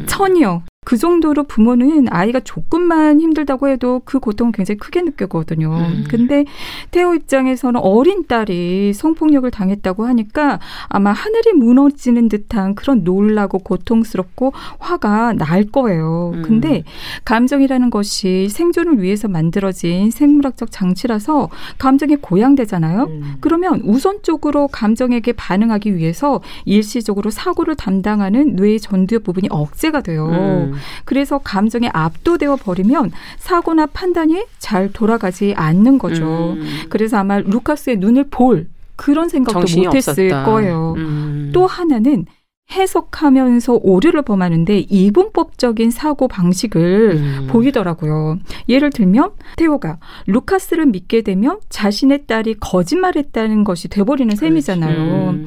[0.05, 0.61] 1000이요.
[0.87, 5.69] 그 정도로 부모는 아이가 조금만 힘들다고 해도 그 고통을 굉장히 크게 느꼈거든요.
[5.69, 6.05] 음.
[6.07, 6.45] 근데
[6.91, 15.33] 태호 입장에서는 어린 딸이 성폭력을 당했다고 하니까 아마 하늘이 무너지는 듯한 그런 놀라고 고통스럽고 화가
[15.33, 16.31] 날 거예요.
[16.35, 16.41] 음.
[16.41, 16.85] 근데
[17.25, 23.03] 감정이라는 것이 생존을 위해서 만들어진 생물학적 장치라서 감정이 고양되잖아요.
[23.09, 23.33] 음.
[23.41, 30.27] 그러면 우선적으로 감정에게 반응하기 위해서 일시적으로 사고를 담당하는 뇌의 전두엽 부분이 억제가 돼요.
[30.27, 30.76] 음.
[31.05, 36.53] 그래서 감정에 압도되어 버리면 사고나 판단이 잘 돌아가지 않는 거죠.
[36.57, 36.65] 음.
[36.89, 40.29] 그래서 아마 루카스의 눈을 볼 그런 생각도 못했을.
[40.43, 40.95] 거예요.
[40.97, 41.51] 음.
[41.53, 42.25] 또 하나는
[42.71, 47.47] 해석하면서 오류를 범하는데 이분법적인 사고 방식을 음.
[47.49, 48.39] 보이더라고요.
[48.67, 55.45] 예를 들면 태호가 루카스를 믿게 되면 자신의 딸이 거짓말했다는 것이 돼버리는 셈이잖아요.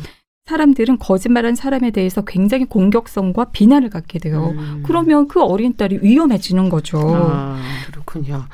[0.50, 0.60] 음.
[0.60, 4.54] 사람들은 거짓말한 사람에 대해서 굉장히 공격성과 비난을 갖게 돼요.
[4.56, 4.82] 음.
[4.84, 6.98] 그러면 그 어린 딸이 위험해지는 거죠.
[7.00, 8.44] 아, 그렇군요.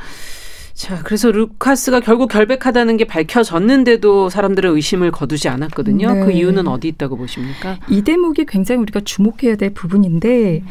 [0.75, 6.07] 자, 그래서 루카스가 결국 결백하다는 게 밝혀졌는데도 사람들의 의심을 거두지 않았거든요.
[6.07, 6.25] 그 네.
[6.27, 7.79] 그 이유는 어디 있다고 보십니까?
[7.89, 10.67] 이 대목이 굉장히 우리가 주목해야 될 부분인데 음.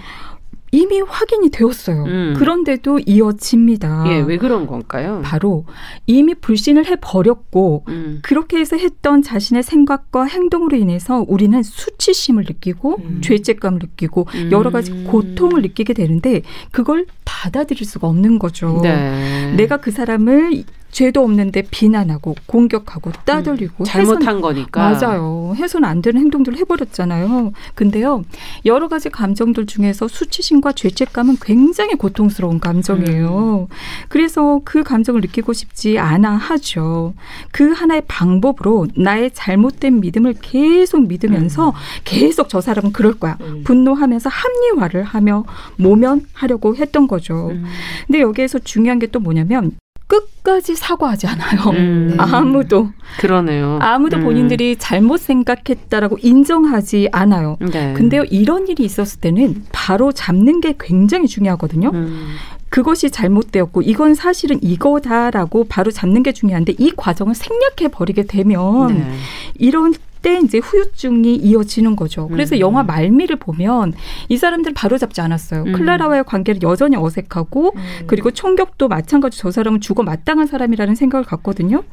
[0.72, 2.04] 이미 확인이 되었어요.
[2.04, 2.34] 음.
[2.38, 4.06] 그런데도 이어집니다.
[4.08, 5.22] 예, 왜 그런 건가요?
[5.24, 5.66] 바로
[6.06, 8.20] 이미 불신을 해버렸고, 음.
[8.24, 13.22] 그렇게 해서 했던 자신의 생각과 행동으로 인해서 우리는 수치심을 느끼고, 음.
[13.22, 15.06] 죄책감을 느끼고, 여러 가지 음.
[15.08, 18.80] 고통을 느끼게 되는데, 그걸 받아들일 수가 없는 거죠.
[18.84, 19.54] 네.
[19.56, 20.64] 내가 그 사람을
[20.96, 25.54] 죄도 없는데 비난하고 공격하고 따돌리고 음, 잘못한 해선, 거니까 맞아요.
[25.56, 27.52] 해서는 안 되는 행동들을 해버렸잖아요.
[27.74, 28.24] 근데요
[28.66, 33.68] 여러 가지 감정들 중에서 수치심과 죄책감은 굉장히 고통스러운 감정이에요.
[33.70, 33.76] 음.
[34.10, 37.14] 그래서 그 감정을 느끼고 싶지 않아 하죠.
[37.52, 41.74] 그 하나의 방법으로 나의 잘못된 믿음을 계속 믿으면서 음.
[42.04, 43.38] 계속 저 사람은 그럴 거야.
[43.42, 43.64] 음.
[43.64, 45.46] 분노하면서 합리화를 하며
[45.78, 47.50] 모면하려고 했던 거죠.
[47.50, 47.66] 음.
[48.08, 49.72] 근데 여기에서 중요한 게 또 뭐냐면
[50.08, 51.62] 끝까지 사과하지 않아요.
[51.72, 52.08] 음.
[52.12, 52.16] 네.
[52.20, 52.90] 아무도.
[53.20, 53.80] 그러네요.
[53.82, 54.24] 아무도 음.
[54.24, 57.58] 본인들이 잘못 생각했다라고 인정하지 않아요.
[57.60, 57.94] 네.
[57.94, 61.92] 근데요, 이런 일이 있었을 때는 바로 잡는 게 굉장히 중요하거든요.
[61.94, 62.36] 음.
[62.70, 69.12] 그것이 잘못되었고 이건 사실은 이거다라고 바로 잡는 게 중요한데 이 과정을 생략해 버리게 되면 네.
[69.54, 69.94] 이런
[70.26, 72.28] 때 이제 후유증이 이어지는 거죠.
[72.30, 72.60] 그래서 음.
[72.60, 73.94] 영화 말미를 보면
[74.28, 75.66] 이 사람들 바로 잡지 않았어요.
[75.68, 75.74] 음.
[75.74, 77.82] 클라라와의 관계를 여전히 어색하고 음.
[78.08, 81.84] 그리고 총격도 마찬가지 저 사람은 죽어 마땅한 사람이라는 생각을 갖거든요.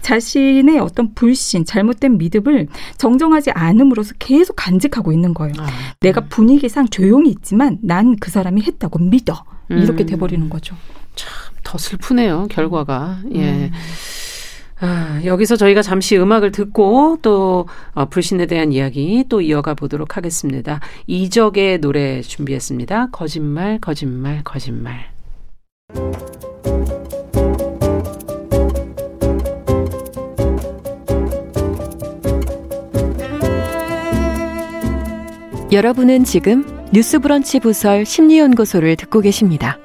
[0.00, 5.52] 자신의 어떤 불신, 잘못된 믿음을 정정하지 않음으로써 계속 간직하고 있는 거예요.
[5.58, 5.66] 아.
[6.00, 9.44] 내가 분위기상 조용히 있지만 난 그 사람이 했다고 믿어.
[9.68, 10.06] 이렇게 음.
[10.06, 10.76] 돼버리는 거죠.
[11.14, 13.20] 참 더 슬프네요 결과가.
[13.34, 13.66] 예.
[13.66, 13.70] 음.
[14.84, 20.80] 아, 여기서 저희가 잠시 음악을 듣고 또 어, 불신에 대한 이야기 또 이어가 보도록 하겠습니다.
[21.06, 23.10] 이적의 노래 준비했습니다.
[23.12, 25.12] 거짓말, 거짓말, 거짓말.
[35.70, 39.78] 여러분은 지금 뉴스브런치 부설 심리연구소를 듣고 계십니다.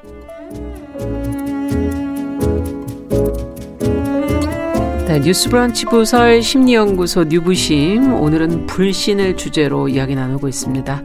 [5.17, 11.03] 네, 뉴스브런치 부설 심리연구소 뉴부심 오늘은 불신을 주제로 이야기 나누고 있습니다.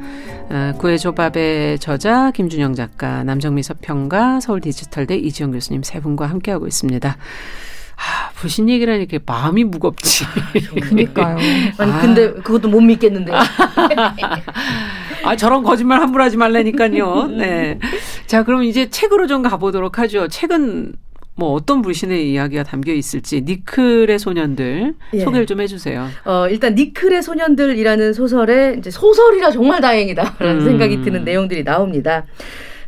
[0.50, 7.08] 어, 구해조밥의 저자 김준영 작가, 남정미 서평가, 서울 디지털대 이지영 교수님 세 분과 함께하고 있습니다.
[7.08, 10.26] 아, 불신 얘기를 하니까 마음이 무겁지.
[10.82, 11.38] 그니까요.
[11.78, 13.32] 아니, 근데 그것도 못 믿겠는데.
[15.24, 17.28] 아, 저런 거짓말 함부로 하지 말라니까요.
[17.28, 17.78] 네.
[18.26, 20.28] 자, 그럼 이제 책으로 좀 가보도록 하죠.
[20.28, 20.96] 책은
[21.34, 25.20] 뭐 어떤 불신의 이야기가 담겨 있을지 니클의 소년들 예.
[25.20, 26.08] 소개를 좀 해주세요.
[26.24, 30.64] 어 일단 니클의 소년들이라는 소설에 이제 소설이라 정말 다행이다라는 음.
[30.64, 32.24] 생각이 드는 내용들이 나옵니다.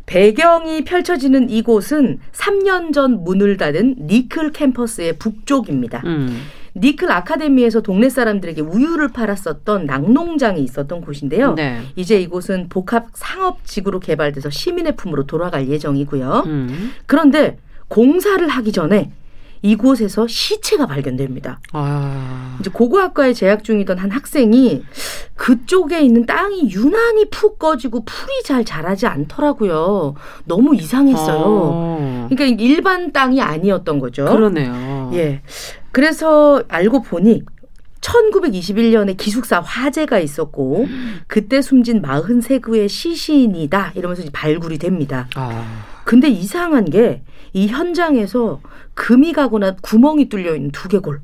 [0.05, 6.03] 배경이 펼쳐지는 이곳은 3년 전 문을 닫은 니클 캠퍼스의 북쪽입니다.
[6.05, 6.43] 음.
[6.77, 11.53] 니클 아카데미에서 동네 사람들에게 우유를 팔았었던 낙농장이 있었던 곳인데요.
[11.53, 11.79] 네.
[11.95, 16.43] 이제 이곳은 복합 상업 지구로 개발돼서 시민의 품으로 돌아갈 예정이고요.
[16.45, 16.91] 음.
[17.05, 19.11] 그런데 공사를 하기 전에
[19.61, 21.59] 이곳에서 시체가 발견됩니다.
[21.73, 22.57] 아.
[22.59, 24.83] 이제 고고학과에 재학 중이던 한 학생이
[25.35, 30.13] 그쪽에 있는 땅이 유난히 푹 꺼지고 풀이 잘 자라지 않더라고요.
[30.45, 31.71] 너무 이상했어요.
[31.73, 32.27] 아.
[32.29, 34.25] 그러니까 일반 땅이 아니었던 거죠.
[34.25, 35.09] 그러네요.
[35.15, 35.41] 예.
[35.91, 37.41] 그래서 알고 보니
[38.01, 40.85] 1921년에 기숙사 화재가 있었고
[41.25, 45.27] 그때 숨진 43구의 시신이다 이러면서 발굴이 됩니다.
[45.35, 45.85] 아.
[46.03, 47.23] 근데 이상한 게
[47.55, 48.59] 이 현장에서
[48.95, 51.21] 금이 가거나 구멍이 뚫려 있는 두개골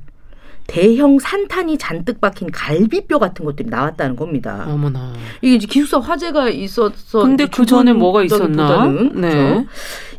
[0.66, 4.64] 대형 산탄이 잔뜩 박힌 갈비뼈 같은 것들이 나왔다는 겁니다.
[4.66, 5.12] 어머나.
[5.42, 7.24] 이게 이제 기숙사 화재가 있었어.
[7.24, 8.88] 근데 그 전에 뭐가 있었나?
[8.88, 9.10] 네.
[9.10, 9.66] 그렇죠?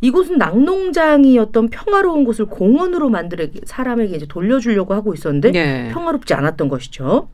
[0.03, 5.89] 이곳은 낙농장이었던 평화로운 곳을 공원으로 만들어 사람에게 이제 돌려주려고 하고 있었는데 네.
[5.95, 7.29] 평화롭지 않았던 것이죠.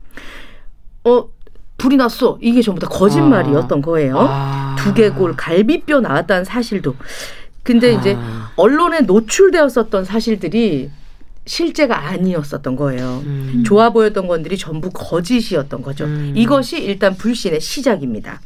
[1.03, 1.29] 어
[1.77, 2.37] 불이 났어.
[2.41, 3.81] 이게 전부 다 거짓말이었던 아.
[3.81, 4.15] 거예요.
[4.17, 4.75] 아.
[4.79, 6.95] 두개골 갈비뼈 나왔다는 사실도.
[7.63, 8.51] 근데 이제 아.
[8.55, 10.89] 언론에 노출되었었던 사실들이
[11.45, 13.21] 실제가 아니었었던 거예요.
[13.25, 13.63] 음.
[13.65, 16.05] 좋아 보였던 것들이 전부 거짓이었던 거죠.
[16.05, 16.33] 음.
[16.35, 18.39] 이것이 일단 불신의 시작입니다.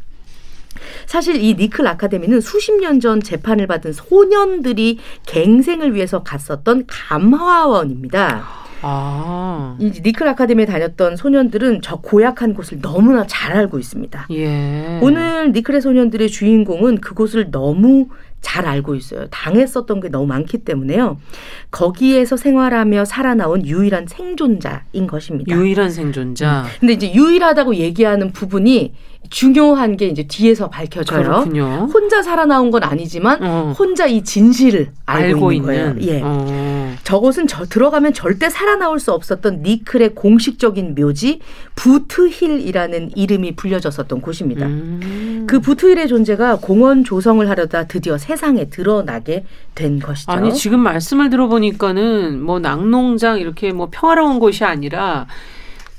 [1.05, 8.43] 사실 이 니클 아카데미는 수십 년 전 재판을 받은 소년들이 갱생을 위해서 갔었던 감화원입니다.
[8.81, 9.77] 아.
[9.79, 14.27] 이 니클 아카데미에 다녔던 소년들은 저 고약한 곳을 너무나 잘 알고 있습니다.
[14.31, 14.99] 예.
[15.01, 18.07] 오늘 니클의 소년들의 주인공은 그곳을 너무
[18.43, 19.25] 잘 알고 있어요.
[19.31, 21.17] 당했었던 게 너무 많기 때문에요.
[21.71, 25.55] 거기에서 생활하며 살아나온 유일한 생존자인 것입니다.
[25.55, 26.61] 유일한 생존자.
[26.61, 26.67] 음.
[26.79, 28.93] 근데 이제 유일하다고 얘기하는 부분이
[29.33, 31.23] 중요한 게 이제 뒤에서 밝혀져요.
[31.23, 31.89] 그렇군요.
[31.91, 33.73] 혼자 살아나온 건 아니지만 어.
[33.75, 36.13] 혼자 이 진실을 알고, 알고 있는, 있는, 거예요.
[36.13, 36.21] 예.
[36.23, 36.93] 어.
[37.03, 41.39] 저곳은 저 들어가면 절대 살아나올 수 없었던 니클의 공식적인 묘지
[41.73, 44.67] 부트힐이라는 이름이 불려졌었던 곳입니다.
[44.67, 45.47] 음.
[45.49, 50.31] 그 부트힐의 존재가 공원 조성을 하려다 드디어 세상에 드러나게 된 것이죠.
[50.31, 55.25] 아니 지금 말씀을 들어보니까는 뭐 낙농장 이렇게 뭐 평화로운 곳이 아니라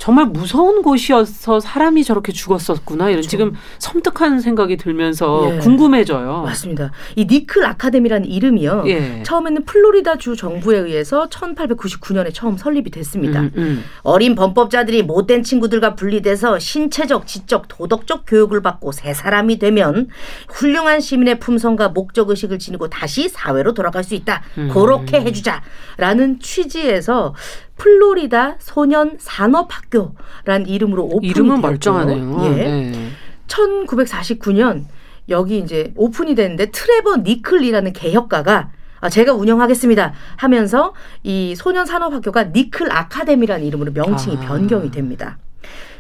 [0.04, 3.28] 정말 무서운 곳이어서 사람이 저렇게 죽었었구나 이런 그렇죠.
[3.30, 5.58] 지금 섬뜩한 생각이 들면서 예.
[5.60, 6.42] 궁금해져요.
[6.42, 6.92] 맞습니다.
[7.16, 8.84] 이 니클 아카데미라는 이름이요.
[8.88, 9.22] 예.
[9.22, 13.40] 처음에는 플로리다 주 정부에 의해서 1899년에 처음 설립이 됐습니다.
[13.40, 13.84] 음, 음.
[14.02, 20.08] 어린 범법자들이 못된 친구들과 분리돼서 신체적, 지적, 도덕적 교육을 받고 새 사람이 되면
[20.50, 24.42] 훌륭한 시민의 품성과 목적 의식을 지니고 다시 사회로 돌아갈 수 있다.
[24.58, 24.68] 음.
[24.70, 27.32] 그렇게 해주자라는 취지에서
[27.76, 32.40] 플로리다 소년 산업학교란 이름으로 오픈이 이름은 멀쩡하네요.
[32.44, 32.50] 예.
[32.50, 33.08] 네.
[33.46, 34.84] 1949년
[35.28, 42.90] 여기 이제 오픈이 됐는데 트레버 니클이라는 개혁가가 아, 제가 운영하겠습니다 하면서 이 소년 산업학교가 니클
[42.90, 44.40] 아카데미라는 이름으로 명칭이 아.
[44.40, 45.38] 변경이 됩니다.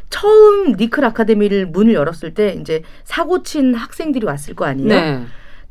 [0.08, 4.88] 처음 니클 아카데미를 문을 열었을 때 이제 사고 친 학생들이 왔을 거 아니에요.
[4.88, 5.24] 네.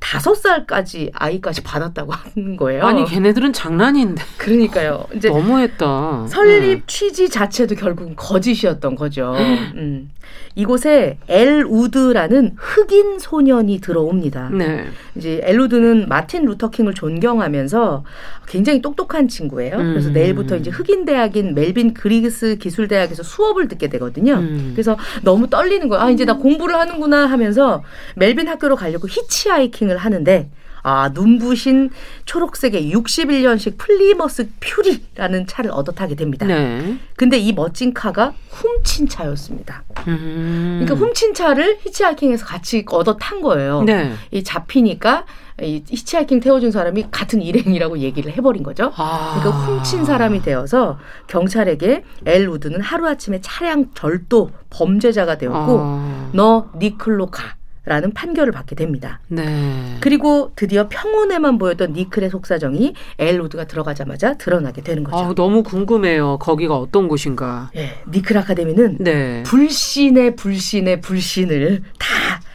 [0.03, 2.83] 다섯 살까지 아이까지 받았다고 하는 거예요.
[2.83, 4.21] 아니 걔네들은 장난인데.
[4.37, 5.05] 그러니까요.
[5.15, 6.27] 이제 너무했다.
[6.27, 6.83] 설립 네.
[6.85, 9.33] 취지 자체도 결국은 거짓이었던 거죠.
[9.37, 10.11] 음.
[10.55, 14.49] 이곳에 엘 우드라는 흑인 소년이 들어옵니다.
[14.49, 14.85] 네.
[15.15, 18.03] 이제 엘 우드는 마틴 루터킹을 존경하면서
[18.47, 19.77] 굉장히 똑똑한 친구예요.
[19.77, 19.93] 음.
[19.93, 24.35] 그래서 내일부터 이제 흑인 대학인 멜빈 그리스 기술 대학에서 수업을 듣게 되거든요.
[24.35, 24.71] 음.
[24.73, 26.03] 그래서 너무 떨리는 거예요.
[26.03, 27.83] 아 이제 나 공부를 하는구나 하면서
[28.15, 30.49] 멜빈 학교로 가려고 히치하이킹을 하는데
[30.83, 31.89] 아, 눈부신
[32.25, 36.45] 초록색의 61년식 플리머스 퓨리라는 차를 얻어 타게 됩니다.
[36.45, 36.97] 네.
[37.15, 39.83] 근데 이 멋진 카가 훔친 차였습니다.
[40.07, 40.81] 음.
[40.83, 43.83] 그러니까 훔친 차를 히치하이킹에서 같이 얻어 탄 거예요.
[43.83, 44.11] 네.
[44.31, 45.25] 이 잡히니까
[45.61, 48.91] 이 히치하이킹 태워준 사람이 같은 일행이라고 얘기를 해버린 거죠.
[48.97, 49.39] 아.
[49.39, 56.29] 그러니까 훔친 사람이 되어서 경찰에게 엘 우드는 하루아침에 차량 절도 범죄자가 되었고 아.
[56.33, 57.55] 너 니클로 가.
[57.85, 59.19] 라는 판결을 받게 됩니다.
[59.27, 59.97] 네.
[59.99, 65.17] 그리고 드디어 평온에만 보였던 니클의 속사정이 엘우드가 들어가자마자 드러나게 되는 거죠.
[65.17, 66.37] 아, 너무 궁금해요.
[66.39, 67.71] 거기가 어떤 곳인가.
[67.73, 69.43] 네, 니클 아카데미는 네.
[69.43, 72.07] 불신의 불신의 불신을 다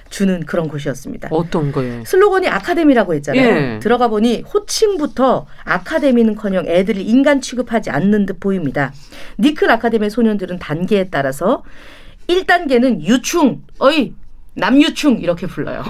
[0.08, 1.28] 주는 그런 곳이었습니다.
[1.30, 2.02] 어떤 거예요?
[2.06, 3.46] 슬로건이 아카데미라고 했잖아요.
[3.46, 3.78] 예.
[3.80, 8.92] 들어가 보니 호칭부터 아카데미는커녕 애들을 인간 취급하지 않는 듯 보입니다.
[9.38, 11.62] 니클 아카데미 소년들은 단계에 따라서
[12.28, 14.14] 1단계는 유충, 어이
[14.58, 15.82] 남유충 이렇게 불러요.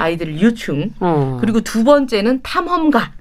[0.00, 0.92] 아이들을 유충.
[1.00, 1.38] 어.
[1.40, 3.12] 그리고 두 번째는 탐험가.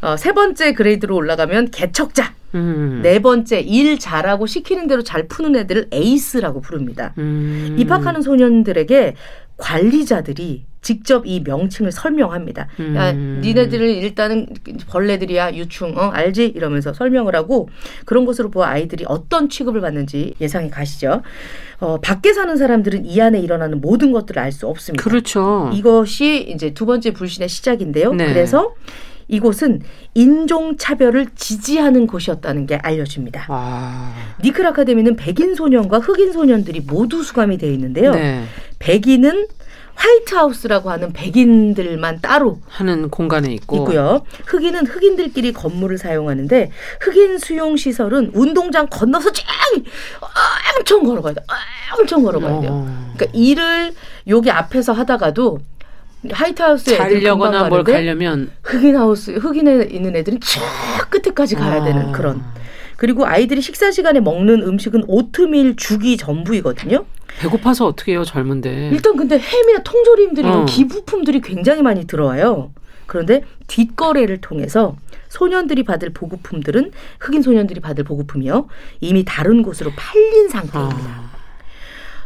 [0.00, 2.32] 어, 세 번째 그레이드로 올라가면 개척자.
[2.54, 3.00] 음.
[3.02, 7.14] 네 번째 일 잘하고 시키는 대로 잘 푸는 애들을 에이스라고 부릅니다.
[7.18, 7.76] 음.
[7.78, 9.14] 입학하는 소년들에게
[9.56, 12.68] 관리자들이 직접 이 명칭을 설명합니다.
[12.80, 12.96] 음.
[12.96, 14.48] 야, 니네들은 일단은
[14.88, 16.46] 벌레들이야 유충, 어 알지?
[16.46, 17.68] 이러면서 설명을 하고
[18.04, 21.22] 그런 것으로 보아 아이들이 어떤 취급을 받는지 예상이 가시죠.
[21.78, 25.02] 어, 밖에 사는 사람들은 이 안에 일어나는 모든 것들을 알 수 없습니다.
[25.02, 25.70] 그렇죠.
[25.72, 28.12] 이것이 이제 두 번째 불신의 시작인데요.
[28.12, 28.26] 네.
[28.26, 28.74] 그래서
[29.28, 29.80] 이곳은
[30.14, 33.46] 인종 차별을 지지하는 곳이었다는 게 알려집니다.
[33.48, 34.34] 아.
[34.44, 38.12] 니클 아카데미는 백인 소년과 흑인 소년들이 모두 수감이 되어 있는데요.
[38.12, 38.42] 네.
[38.78, 39.46] 백인은
[39.94, 44.22] 화이트하우스라고 하는 백인들만 따로 하는 공간에 있고 있고요.
[44.46, 46.70] 흑인은 흑인들끼리 건물을 사용하는데
[47.00, 49.44] 흑인 수용 시설은 운동장 건너서 쫙
[50.78, 51.42] 엄청 걸어가야 돼.
[51.98, 52.70] 엄청 걸어가야 돼요.
[52.72, 53.12] 어.
[53.16, 53.92] 그러니까 일을
[54.28, 55.60] 여기 앞에서 하다가도
[56.30, 60.60] 화이트하우스에 자려거나 뭘 가려면 흑인 하우스 흑인에 있는 애들은 저
[61.10, 61.84] 끝에까지 가야 아.
[61.84, 62.42] 되는 그런
[62.96, 67.04] 그리고 아이들이 식사 시간에 먹는 음식은 오트밀 죽이 전부이거든요.
[67.40, 68.90] 배고파서 어떻게 해요, 젊은데.
[68.92, 70.64] 일단 근데 햄이나 통조림들이 어.
[70.66, 72.72] 기부품들이 굉장히 많이 들어와요.
[73.06, 74.96] 그런데 뒷거래를 통해서
[75.28, 78.68] 소년들이 받을 보급품들은 흑인 소년들이 받을 보급품이요.
[79.00, 81.10] 이미 다른 곳으로 팔린 상태입니다.
[81.10, 81.31] 아.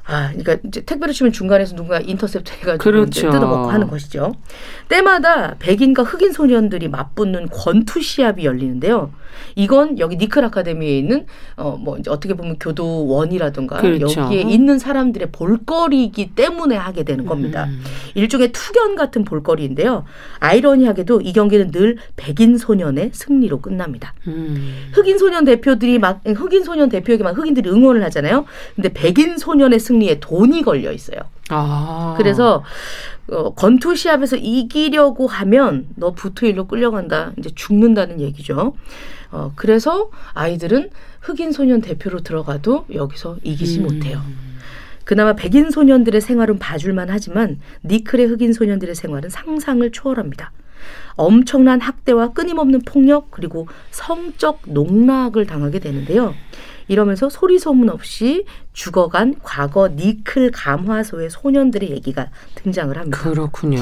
[0.09, 3.30] 아, 그러니까 이제 택배를 치면 중간에서 누군가 인터셉트 해가지고 그렇죠.
[3.30, 4.36] 뜯어먹고 하는 것이죠.
[4.88, 9.11] 때마다 백인과 흑인 소년들이 맞붙는 권투 시합이 열리는데요.
[9.57, 11.26] 이건 여기 니클 아카데미에 있는
[11.57, 14.20] 어뭐 이제 어떻게 보면 교도원이라든가 그렇죠.
[14.20, 17.64] 여기에 있는 사람들의 볼거리이기 때문에 하게 되는 겁니다.
[17.64, 17.82] 음.
[18.14, 20.04] 일종의 투견 같은 볼거리인데요.
[20.38, 24.14] 아이러니하게도 이 경기는 늘 백인 소년의 승리로 끝납니다.
[24.26, 24.90] 음.
[24.92, 28.46] 흑인 소년 대표들이 막 흑인 소년 대표에게 막 흑인들이 응원을 하잖아요.
[28.74, 31.18] 근데 백인 소년의 승 리에 돈이 걸려 있어요.
[31.49, 32.14] 아.
[32.16, 32.64] 그래서
[33.28, 37.32] 어, 권투 시합에서 이기려고 하면 너 부투일로 끌려간다.
[37.38, 38.74] 이제 죽는다는 얘기죠.
[39.30, 40.90] 어, 그래서 아이들은
[41.20, 43.82] 흑인 소년 대표로 들어가도 여기서 이기지 음.
[43.84, 44.22] 못해요.
[45.05, 50.53] 그나마 백인 소년들의 생활은 봐줄만 하지만 니클의 흑인 소년들의 생활은 상상을 초월합니다.
[51.14, 56.34] 엄청난 학대와 끊임없는 폭력 그리고 성적 농락을 당하게 되는데요.
[56.88, 58.44] 이러면서 소리 소문 없이
[58.76, 63.18] 죽어간 과거 니클 감화소의 소년들의 얘기가 등장을 합니다.
[63.18, 63.80] 그렇군요.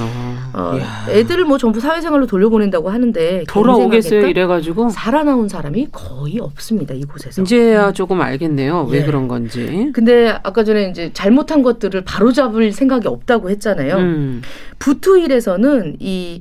[0.53, 0.78] 어,
[1.09, 7.42] 애들을 뭐 전부 사회생활로 돌려보낸다고 하는데 돌아오겠어요 이래가지고 살아나온 사람이 거의 없습니다 이곳에서.
[7.42, 9.05] 이제야 조금 알겠네요 왜 네.
[9.05, 9.90] 그런 건지.
[9.92, 13.97] 근데 아까 전에 이제 잘못한 것들을 바로잡을 생각이 없다고 했잖아요.
[13.97, 14.42] 음.
[14.78, 16.40] 부투일에서는 이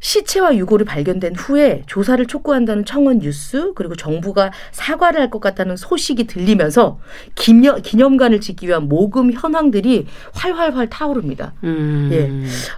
[0.00, 6.24] 시체와 유골이 발견된 후에 조사를 촉구한다는 청원 뉴스 그리고 정부가 사과를 할 것 같다는 소식이
[6.26, 6.98] 들리면서
[7.34, 11.54] 기념, 기념관을 짓기 위한 모금 현황들이 활활활 타오릅니다.
[11.62, 12.10] 음.
[12.12, 12.32] 예.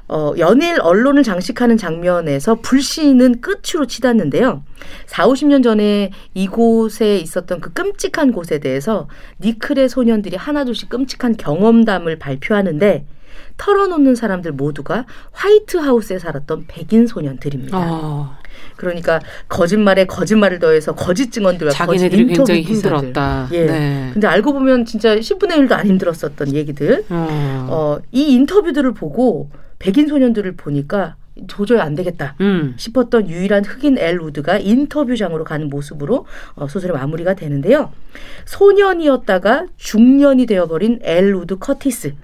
[0.08, 4.62] 어, 연일 언론을 장식하는 장면에서 불씨는 끝으로 치닫는데요.
[5.06, 9.08] 4, 50년 전에 이곳에 있었던 그 끔찍한 곳에 대해서
[9.40, 13.06] 니클의 소년들이 하나둘씩 끔찍한 경험담을 발표하는데
[13.56, 17.78] 털어놓는 사람들 모두가 화이트하우스에 살았던 백인 소년들입니다.
[17.78, 18.36] 어.
[18.76, 23.48] 그러니까 거짓말에 거짓말을 더해서 거짓 증언들과 자기네들이 거짓 굉장히 힘들었다.
[23.52, 23.66] 예.
[23.66, 24.11] 네.
[24.12, 27.04] 근데 알고 보면 진짜 10분의 1도 안 힘들었었던 얘기들.
[27.09, 27.66] 어.
[27.70, 31.16] 어, 이 인터뷰들을 보고 백인 소년들을 보니까
[31.48, 32.74] 도저히 안 되겠다 음.
[32.76, 37.92] 싶었던 유일한 흑인 엘우드가 인터뷰장으로 가는 모습으로 어, 소설의 마무리가 되는데요.
[38.46, 42.14] 소년이었다가 중년이 되어버린 엘우드 커티스.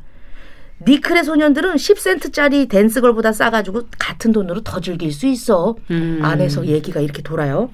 [0.87, 5.77] 니클의 소년들은 10센트짜리 댄스걸보다 싸가지고 같은 돈으로 더 즐길 수 있어.
[5.91, 6.19] 음.
[6.23, 7.71] 안에서 얘기가 이렇게 돌아요.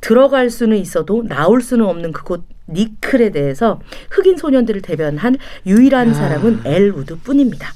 [0.00, 3.80] 들어갈 수는 있어도 나올 수는 없는 그곳 니클에 대해서
[4.10, 5.36] 흑인 소년들을 대변한
[5.66, 6.14] 유일한 아.
[6.14, 7.72] 사람은 엘 우드뿐입니다.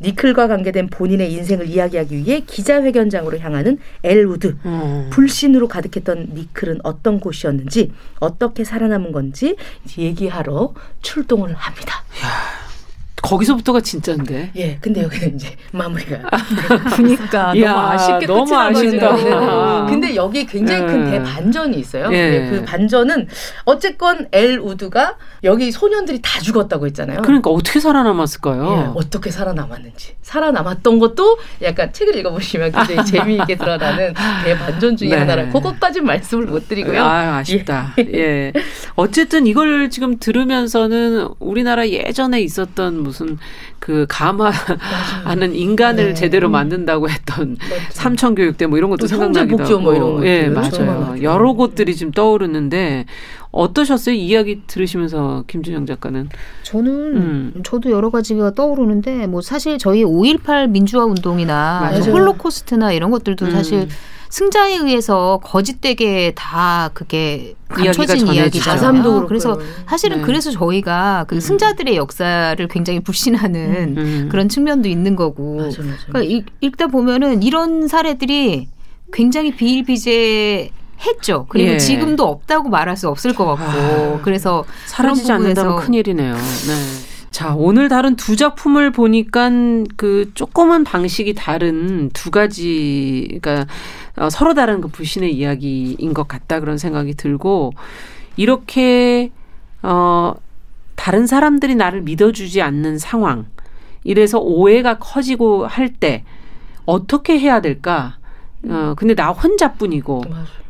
[0.00, 4.56] 니클과 관계된 본인의 인생을 이야기하기 위해 기자회견장으로 향하는 엘우드.
[4.64, 5.08] 음.
[5.10, 9.56] 불신으로 가득했던 니클은 어떤 곳이었는지 어떻게 살아남은 건지
[9.98, 12.04] 얘기하러 출동을 합니다.
[12.22, 12.67] 야.
[13.22, 14.50] 거기서부터가 진짜인데.
[14.56, 16.18] 예, 근데 여기는 이제 마무리가.
[16.96, 19.86] 그니까 너무 아쉽게 너무 아쉽다.
[19.86, 21.10] 근데 여기 굉장히 큰 네.
[21.12, 22.10] 대반전이 있어요.
[22.12, 22.48] 예.
[22.50, 23.28] 그 반전은
[23.64, 27.22] 어쨌건 엘 우드가 여기 소년들이 다 죽었다고 했잖아요.
[27.22, 28.92] 그러니까 어떻게 살아남았을까요?
[28.94, 30.16] 예, 어떻게 살아남았는지.
[30.22, 34.14] 살아남았던 것도 약간 책을 읽어보시면 굉장히 재미있게 드러나는
[34.44, 35.16] 대반전 중에 네.
[35.16, 35.48] 하나라.
[35.48, 37.02] 그것까지 말씀을 못 드리고요.
[37.02, 37.94] 아, 아쉽다.
[37.98, 38.04] 예.
[38.14, 38.52] 예.
[38.94, 43.38] 어쨌든 이걸 지금 들으면서는 우리나라 예전에 있었던 무슨
[43.78, 46.14] 그 감화하는 인간을 네.
[46.14, 47.56] 제대로 만든다고 했던
[47.90, 49.78] 삼천 교육대 뭐 이런 것도 생각나기도 하고.
[49.80, 51.16] 뭐 이런 예, 맞아요.
[51.22, 53.06] 여러 곳들이 지금 떠오르는데
[53.58, 54.14] 어떠셨어요?
[54.14, 56.28] 이야기 들으시면서 김준영 작가는?
[56.62, 57.62] 저는 음.
[57.64, 63.50] 저도 여러 가지가 떠오르는데 뭐 사실 저희 5.18 민주화 운동이나 홀로코스트나 이런 것들도 음.
[63.50, 63.88] 사실
[64.30, 69.26] 승자에 의해서 거짓되게 다 그게 감춰진 이야기잖아요.
[69.26, 70.22] 그래서 사실은 네.
[70.22, 71.40] 그래서 저희가 그 음.
[71.40, 73.98] 승자들의 역사를 굉장히 불신하는 음.
[73.98, 74.28] 음.
[74.30, 75.56] 그런 측면도 있는 거고.
[75.56, 78.68] 맞아, 맞아, 그러니까 읽, 읽다 보면은 이런 사례들이
[79.12, 80.70] 굉장히 비일비재
[81.00, 81.46] 했죠.
[81.48, 81.78] 그리고 예.
[81.78, 83.62] 지금도 없다고 말할 수 없을 것 같고.
[83.64, 86.34] 아, 그래서 사라지지 않는다면 큰일이네요.
[86.34, 87.18] 네.
[87.30, 89.50] 자, 오늘 다룬 두 작품을 보니까
[89.96, 93.72] 그 조금은 방식이 다른 두 가지가 그러니까
[94.16, 97.72] 어, 서로 다른 그 불신의 이야기인 것 같다 그런 생각이 들고
[98.36, 99.30] 이렇게
[99.82, 100.34] 어
[100.96, 103.46] 다른 사람들이 나를 믿어주지 않는 상황
[104.04, 106.24] 이래서 오해가 커지고 할 때
[106.86, 108.17] 어떻게 해야 될까?
[108.66, 110.22] 어 근데 나 혼자뿐이고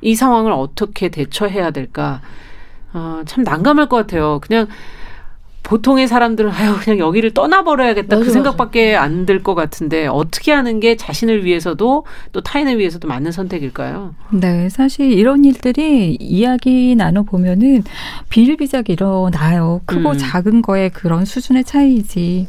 [0.03, 2.20] 이 상황을 어떻게 대처해야 될까?
[2.93, 4.41] 어 참 난감할 것 같아요.
[4.41, 4.66] 그냥
[5.62, 10.52] 보통의 사람들은 아유 그냥 여기를 떠나버려야겠다 그 맞아, 그 생각밖에 안 들 것 같은데 어떻게
[10.52, 14.14] 하는 게 자신을 위해서도 또 타인을 위해서도 맞는 선택일까요?
[14.30, 17.82] 네, 사실 이런 일들이 이야기 나눠 보면은
[18.30, 19.80] 비일비재하게 일어나요.
[19.84, 20.18] 크고 음.
[20.18, 22.48] 작은 거에 그런 수준의 차이지.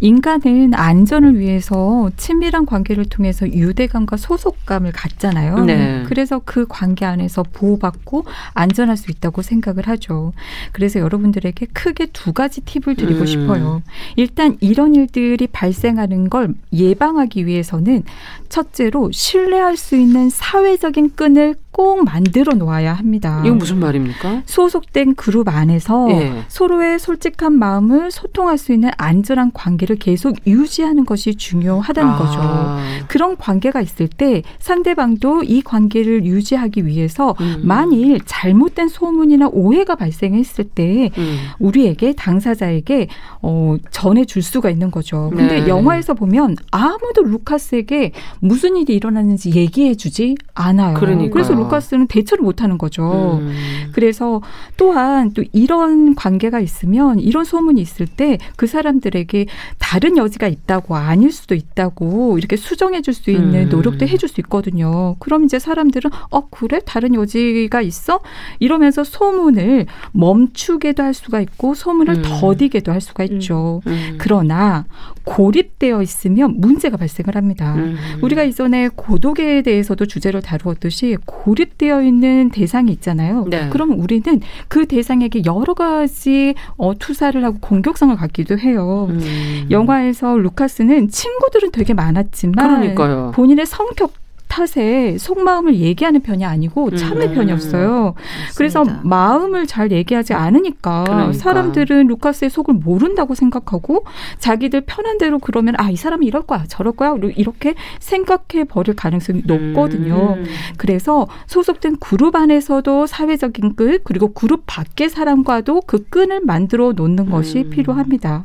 [0.00, 5.64] 인간은 안전을 위해서 친밀한 관계를 통해서 유대감과 소속감을 갖잖아요.
[5.64, 6.04] 네.
[6.06, 8.24] 그래서 그 관계 안에서 보호받고
[8.54, 10.32] 안전할 수 있다고 생각을 하죠.
[10.72, 13.26] 그래서 여러분들에게 크게 두 가지 가지 팁을 드리고 음.
[13.26, 13.82] 싶어요.
[14.16, 18.02] 일단 이런 일들이 발생하는 걸 예방하기 위해서는
[18.50, 23.42] 첫째로 신뢰할 수 있는 사회적인 끈을 꼭 만들어 놓아야 합니다.
[23.44, 24.42] 이건 무슨 말입니까?
[24.46, 26.44] 소속된 그룹 안에서 예.
[26.46, 32.16] 서로의 솔직한 마음을 소통할 수 있는 안전한 관계를 계속 유지하는 것이 중요하다는 아.
[32.16, 33.08] 거죠.
[33.08, 37.62] 그런 관계가 있을 때 상대방도 이 관계를 유지하기 위해서 음.
[37.64, 41.38] 만일 잘못된 소문이나 오해가 발생했을 때 음.
[41.58, 43.08] 우리에게 당사자에게
[43.42, 45.32] 어, 전해줄 수가 있는 거죠.
[45.34, 45.68] 근데 네.
[45.68, 50.94] 영화에서 보면 아무도 루카스에게 무슨 일이 일어났는지 얘기해주지 않아요.
[50.94, 51.30] 그러니까요.
[51.32, 53.38] 그래서 루카스는 대처를 못하는 거죠.
[53.42, 53.90] 음.
[53.92, 54.42] 그래서
[54.76, 59.46] 또한 또 이런 관계가 있으면 이런 소문이 있을 때 그 사람들에게
[59.78, 63.68] 다른 여지가 있다고 아닐 수도 있다고 이렇게 수정해 줄 수 있는 음.
[63.68, 65.14] 노력도 해줄 수 있거든요.
[65.20, 68.18] 그럼 이제 사람들은 어 그래 다른 여지가 있어
[68.58, 72.22] 이러면서 소문을 멈추게도 할 수가 있고 소문을 음.
[72.24, 73.82] 더디게도 할 수가 있죠.
[73.86, 73.92] 음.
[73.92, 74.18] 음.
[74.18, 74.84] 그러나
[75.22, 77.74] 고립되어 있으면 문제가 발생을 합니다.
[77.76, 77.96] 음.
[78.20, 83.46] 우리가 이전에 고독에 대해서도 주제를 다루었듯이 고 고립되어 있는 대상이 있잖아요.
[83.48, 83.68] 네.
[83.70, 89.06] 그럼 우리는 그 대상에게 여러 가지 어, 투사를 하고 공격성을 갖기도 해요.
[89.10, 89.66] 음.
[89.70, 93.32] 영화에서 루카스는 친구들은 되게 많았지만 그러니까요.
[93.34, 94.12] 본인의 성격
[94.48, 97.34] 탓에 속마음을 얘기하는 편이 아니고 참의 음.
[97.34, 98.14] 편이었어요.
[98.14, 98.52] 맞습니다.
[98.56, 101.32] 그래서 마음을 잘 얘기하지 않으니까 그러니까.
[101.32, 104.04] 사람들은 루카스의 속을 모른다고 생각하고
[104.38, 109.42] 자기들 편한 대로 그러면 아 이 사람이 이럴 거야 저럴 거야 이렇게 생각해 버릴 가능성이
[109.46, 110.34] 높거든요.
[110.38, 110.44] 음.
[110.76, 117.60] 그래서 소속된 그룹 안에서도 사회적인 끈 그리고 그룹 밖의 사람과도 그 끈을 만들어 놓는 것이
[117.60, 117.70] 음.
[117.70, 118.44] 필요합니다.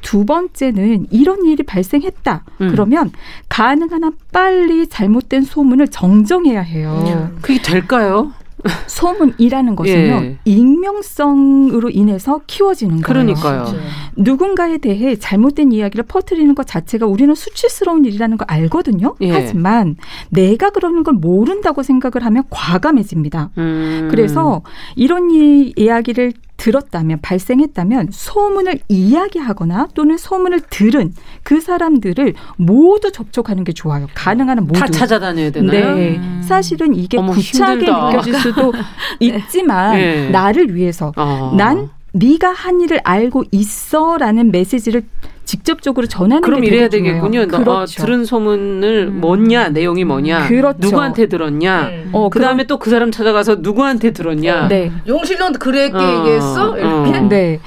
[0.00, 2.44] 두 번째는 이런 일이 발생했다.
[2.62, 2.68] 음.
[2.70, 3.12] 그러면
[3.48, 7.30] 가능한 한 빨리 잘못된 소문을 정정해야 해요.
[7.40, 8.32] 그게 될까요?
[8.86, 10.38] 소문이라는 것은요 예.
[10.44, 13.04] 익명성으로 인해서 키워지는 거예요.
[13.04, 13.66] 그러니까요.
[14.16, 19.14] 누군가에 대해 잘못된 이야기를 퍼뜨리는 것 자체가 우리는 수치스러운 일이라는 걸 알거든요.
[19.20, 19.30] 예.
[19.30, 19.96] 하지만
[20.30, 23.50] 내가 그러는 걸 모른다고 생각을 하면 과감해집니다.
[23.58, 24.08] 음.
[24.10, 24.62] 그래서
[24.96, 33.72] 이런 이 이야기를 들었다면 발생했다면 소문을 이야기하거나 또는 소문을 들은 그 사람들을 모두 접촉하는 게
[33.72, 34.06] 좋아요.
[34.14, 35.94] 가능한 한 모두 다 찾아다녀야 되나요?
[35.94, 36.42] 네, 음.
[36.44, 38.06] 사실은 이게 어머, 구차하게 힘들다.
[38.10, 38.72] 느껴질 수도
[39.20, 40.28] 있지만 네.
[40.30, 41.54] 나를 위해서 어.
[41.56, 45.04] 난 네가 한 일을 알고 있어라는 메시지를
[45.48, 47.46] 직접적으로 전하는 그럼 게 이래야 되겠군요.
[47.46, 48.02] 너, 어, 그렇죠.
[48.02, 49.20] 어, 들은 소문을 음.
[49.22, 50.76] 뭐냐, 내용이 뭐냐, 그렇죠.
[50.78, 52.10] 누구한테 들었냐, 음.
[52.12, 54.68] 어, 그 다음에 또 그 사람 찾아가서 누구한테 들었냐.
[54.68, 54.92] 네.
[55.06, 56.78] 용실형도 그랬게 어, 얘기했어?
[56.78, 57.18] 이렇게?
[57.18, 57.28] 어.
[57.28, 57.60] 네.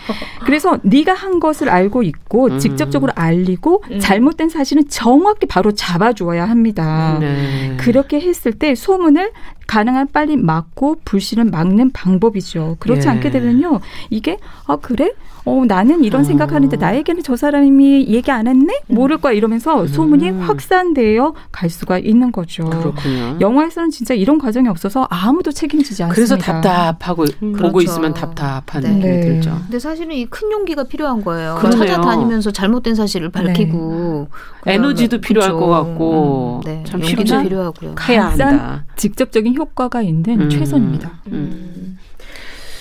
[0.46, 2.60] 그래서 네가 한 것을 알고 있고 음.
[2.60, 4.00] 직접적으로 알리고 음.
[4.00, 7.18] 잘못된 사실은 정확히 바로 잡아주어야 합니다.
[7.20, 7.76] 네.
[7.78, 9.32] 그렇게 했을 때 소문을
[9.68, 12.78] 가능한 빨리 막고 불신을 막는 방법이죠.
[12.80, 13.12] 그렇지 예.
[13.12, 13.80] 않게 되면요.
[14.10, 15.14] 이게 아 그래?
[15.44, 16.24] 어 나는 이런 어.
[16.24, 18.82] 생각하는데 나에게는 저 사람이 얘기 안 했네?
[18.88, 20.40] 모를 거야 이러면서 소문이 음.
[20.42, 22.66] 확산되어 갈 수가 있는 거죠.
[22.66, 23.38] 그렇군요.
[23.42, 26.14] 영화에서는 진짜 이런 과정이 없어서 아무도 책임지지 않습니다.
[26.16, 27.54] 그래서 답답하고 음.
[27.54, 27.82] 보고 그렇죠.
[27.82, 28.90] 있으면 답답한 네.
[28.90, 29.22] 느낌이 네.
[29.22, 29.58] 들죠.
[29.64, 31.56] 근데 사실은 이 큰 용기가 필요한 거예요.
[31.60, 31.88] 그러네요.
[31.88, 34.28] 찾아다니면서 잘못된 사실을 밝히고
[34.62, 35.60] 그다음에- 에너지도 필요할 그쵸.
[35.60, 36.84] 것 같고 음, 네.
[36.86, 37.96] 참 용기도 쉽지 필요하고요.
[37.96, 38.86] 가장 한다.
[38.96, 40.50] 직접적인 효과가 있는 음.
[40.50, 41.12] 최선입니다.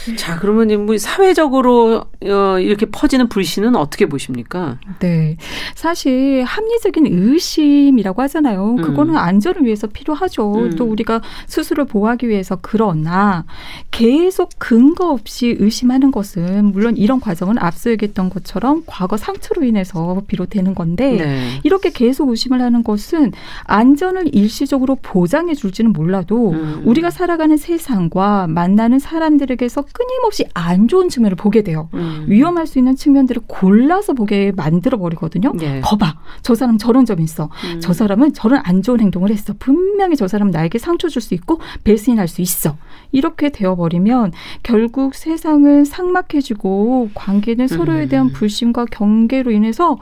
[0.09, 0.17] 음.
[0.17, 4.79] 자, 그러면 뭐 사회적으로 어, 이렇게 퍼지는 불신은 어떻게 보십니까?
[5.01, 5.37] 네.
[5.75, 8.77] 사실 합리적인 의심이라고 하잖아요.
[8.77, 8.83] 음.
[8.83, 10.53] 그거는 안전을 위해서 필요하죠.
[10.55, 10.77] 음.
[10.77, 13.45] 또 우리가 스스로 보호하기 위해서 그러나
[13.91, 20.75] 계속 근거 없이 의심하는 것은 물론 이런 과정은 앞서 얘기했던 것처럼 과거 상처로 인해서 비롯되는
[20.75, 21.61] 건데 네.
[21.63, 23.33] 이렇게 계속 의심을 하는 것은
[23.65, 26.83] 안전을 일시적으로 보장해 줄지는 몰라도 음.
[26.85, 31.89] 우리가 살아가는 세상과 만나는 사람들에게서 끊임없이 안 좋은 측면을 보게 돼요.
[31.95, 32.25] 음.
[32.29, 35.53] 위험할 수 있는 측면들을 골라서 보게 만들어 버리거든요.
[35.61, 35.81] 예.
[35.81, 37.51] 거봐, 저 사람 저런 점이 있어.
[37.75, 37.81] 음.
[37.81, 39.55] 저 사람은 저런 안 좋은 행동을 했어.
[39.59, 42.77] 분명히 저 사람은 나에게 상처 줄 수 있고 배신할 수 있어.
[43.13, 44.33] 이렇게 되어 버리면
[44.63, 48.33] 결국 세상은 삭막해지고 관계는 서로에 대한 음.
[48.33, 49.99] 불신과 경계로 인해서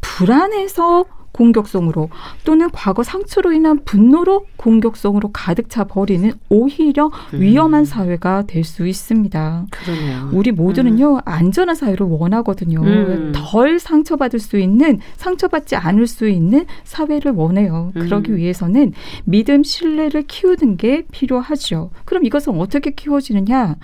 [0.00, 2.08] 불안해서 공격성으로
[2.44, 7.40] 또는 과거 상처로 인한 분노로 공격성으로 가득 차 버리는 오히려 음.
[7.40, 9.66] 위험한 사회가 될 수 있습니다.
[9.70, 10.30] 그러네요.
[10.32, 12.80] 우리 모두는요 안전한 사회를 원하거든요.
[12.80, 13.32] 음.
[13.34, 17.92] 덜 상처받을 수 있는 상처받지 않을 수 있는 사회를 원해요.
[17.96, 18.02] 음.
[18.02, 18.92] 그러기 위해서는
[19.24, 21.90] 믿음 신뢰를 키우는 게 필요하죠.
[22.04, 23.76] 그럼 이것은 어떻게 키워지느냐?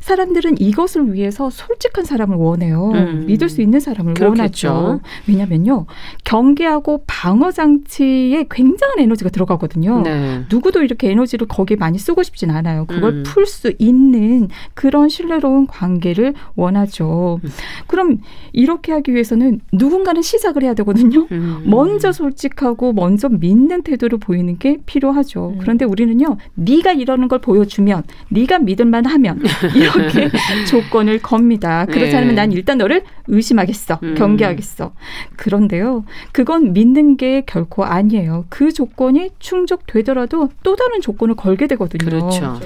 [0.00, 2.90] 사람들은 이것을 위해서 솔직한 사람을 원해요.
[2.94, 3.24] 음.
[3.26, 4.68] 믿을 수 있는 사람을 그렇겠죠.
[4.68, 5.00] 원하죠.
[5.26, 5.86] 왜냐면요
[6.24, 10.02] 경계하고 방어 장치에 굉장한 에너지가 들어가거든요.
[10.02, 10.44] 네.
[10.50, 12.84] 누구도 이렇게 에너지를 거기에 많이 쓰고 싶진 않아요.
[12.86, 13.22] 그걸 음.
[13.26, 17.40] 풀수 있는 그런 신뢰로운 관계를 원하죠.
[17.42, 17.50] 음.
[17.86, 18.18] 그럼
[18.52, 21.26] 이렇게 하기 위해서는 누군가는 시작을 해야 되거든요.
[21.32, 21.62] 음.
[21.66, 25.54] 먼저 솔직하고 먼저 믿는 태도를 보이는 게 필요하죠.
[25.54, 25.58] 음.
[25.60, 29.40] 그런데 우리는요, 네가 이러는 걸 보여주면, 네가 믿을 만 하면
[29.74, 30.30] 이렇게
[30.68, 31.84] 조건을 겁니다.
[31.86, 32.16] 그렇지 네.
[32.16, 34.14] 않으면 난 일단 너를 의심하겠어, 음.
[34.16, 34.92] 경계하겠어.
[35.36, 38.44] 그런데요, 그건 믿는 게 결코 아니에요.
[38.48, 42.04] 그 조건이 충족되더라도 또 다른 조건을 걸게 되거든요.
[42.08, 42.60] 그렇죠.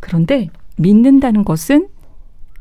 [0.00, 1.88] 그런데 믿는다는 것은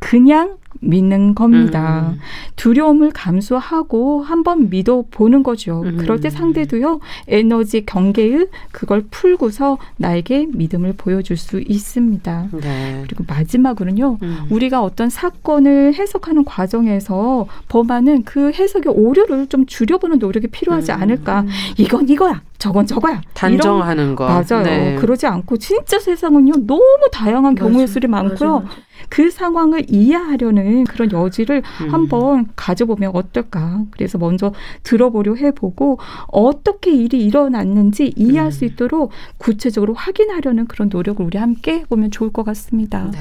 [0.06, 2.12] 그냥 믿는 겁니다.
[2.14, 2.20] 음.
[2.58, 5.82] 두려움을 감수하고 한번 믿어 보는 거죠.
[5.84, 5.98] 음.
[5.98, 12.50] 그럴 때 상대도요, 에너지 경계의 그걸 풀고서 나에게 믿음을 보여줄 수 있습니다.
[12.62, 13.04] 네.
[13.08, 14.46] 그리고 마지막으로는요, 음.
[14.52, 21.02] 우리가 어떤 사건을 해석하는 과정에서 범하는 그 해석의 오류를 좀 줄여보는 노력이 필요하지 음.
[21.02, 21.46] 않을까.
[21.78, 23.14] 이건 이거야, 저건 저거야.
[23.14, 24.26] 이런 단정하는 거.
[24.28, 24.64] 맞아요.
[24.64, 24.96] 네.
[24.96, 26.82] 그러지 않고 진짜 세상은요 너무
[27.12, 28.60] 다양한 경우의 수들이 많고요.
[28.60, 28.85] 맞아, 맞아.
[29.10, 31.94] 그 상황을 이해하려는 그런 여지를 음.
[31.94, 33.84] 한번 가져보면 어떨까.
[33.92, 34.54] 그래서 먼저
[34.84, 38.52] 들어보려 해보고 어떻게 일이 일어났는지 이해할 음.
[38.52, 43.10] 수 있도록 구체적으로 확인하려는 그런 노력을 우리 함께 해보면 좋을 것 같습니다.
[43.12, 43.20] 네.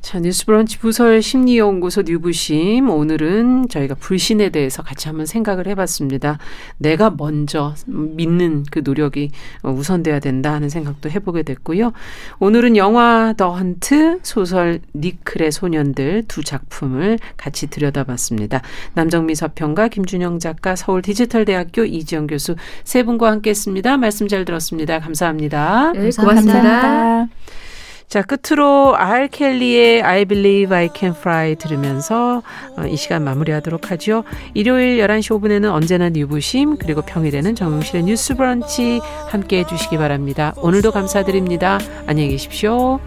[0.00, 2.88] 자, 뉴스브런치 부설 심리연구소 뉴부심.
[2.88, 6.38] 오늘은 저희가 불신에 대해서 같이 한번 생각을 해봤습니다.
[6.78, 9.30] 내가 먼저 믿는 그 노력이
[9.62, 11.92] 우선돼야 된다 하는 생각도 해보게 됐고요.
[12.38, 18.62] 오늘은 영화 더 헌트, 소설 니클의 소년들 두 작품을 같이 들여다봤습니다.
[18.94, 23.98] 남정미 서평가, 김준영 작가, 서울 디지털대학교 이지영 교수 세 분과 함께했습니다.
[23.98, 24.98] 말씀 잘 들었습니다.
[24.98, 25.92] 감사합니다.
[25.92, 26.62] 네, 고맙습니다.
[26.62, 27.34] 감사합니다.
[28.10, 32.42] 자, 끝으로 알 켈리의 I Believe I Can Fly 들으면서
[32.76, 34.24] 어, 이 시간 마무리하도록 하죠.
[34.52, 40.54] 일요일 11시 5분에는 언제나 뉴부심 그리고 평일에는 정용실의 뉴스 브런치 함께 해주시기 바랍니다.
[40.56, 41.78] 오늘도 감사드립니다.
[42.08, 42.98] 안녕히 계십시오.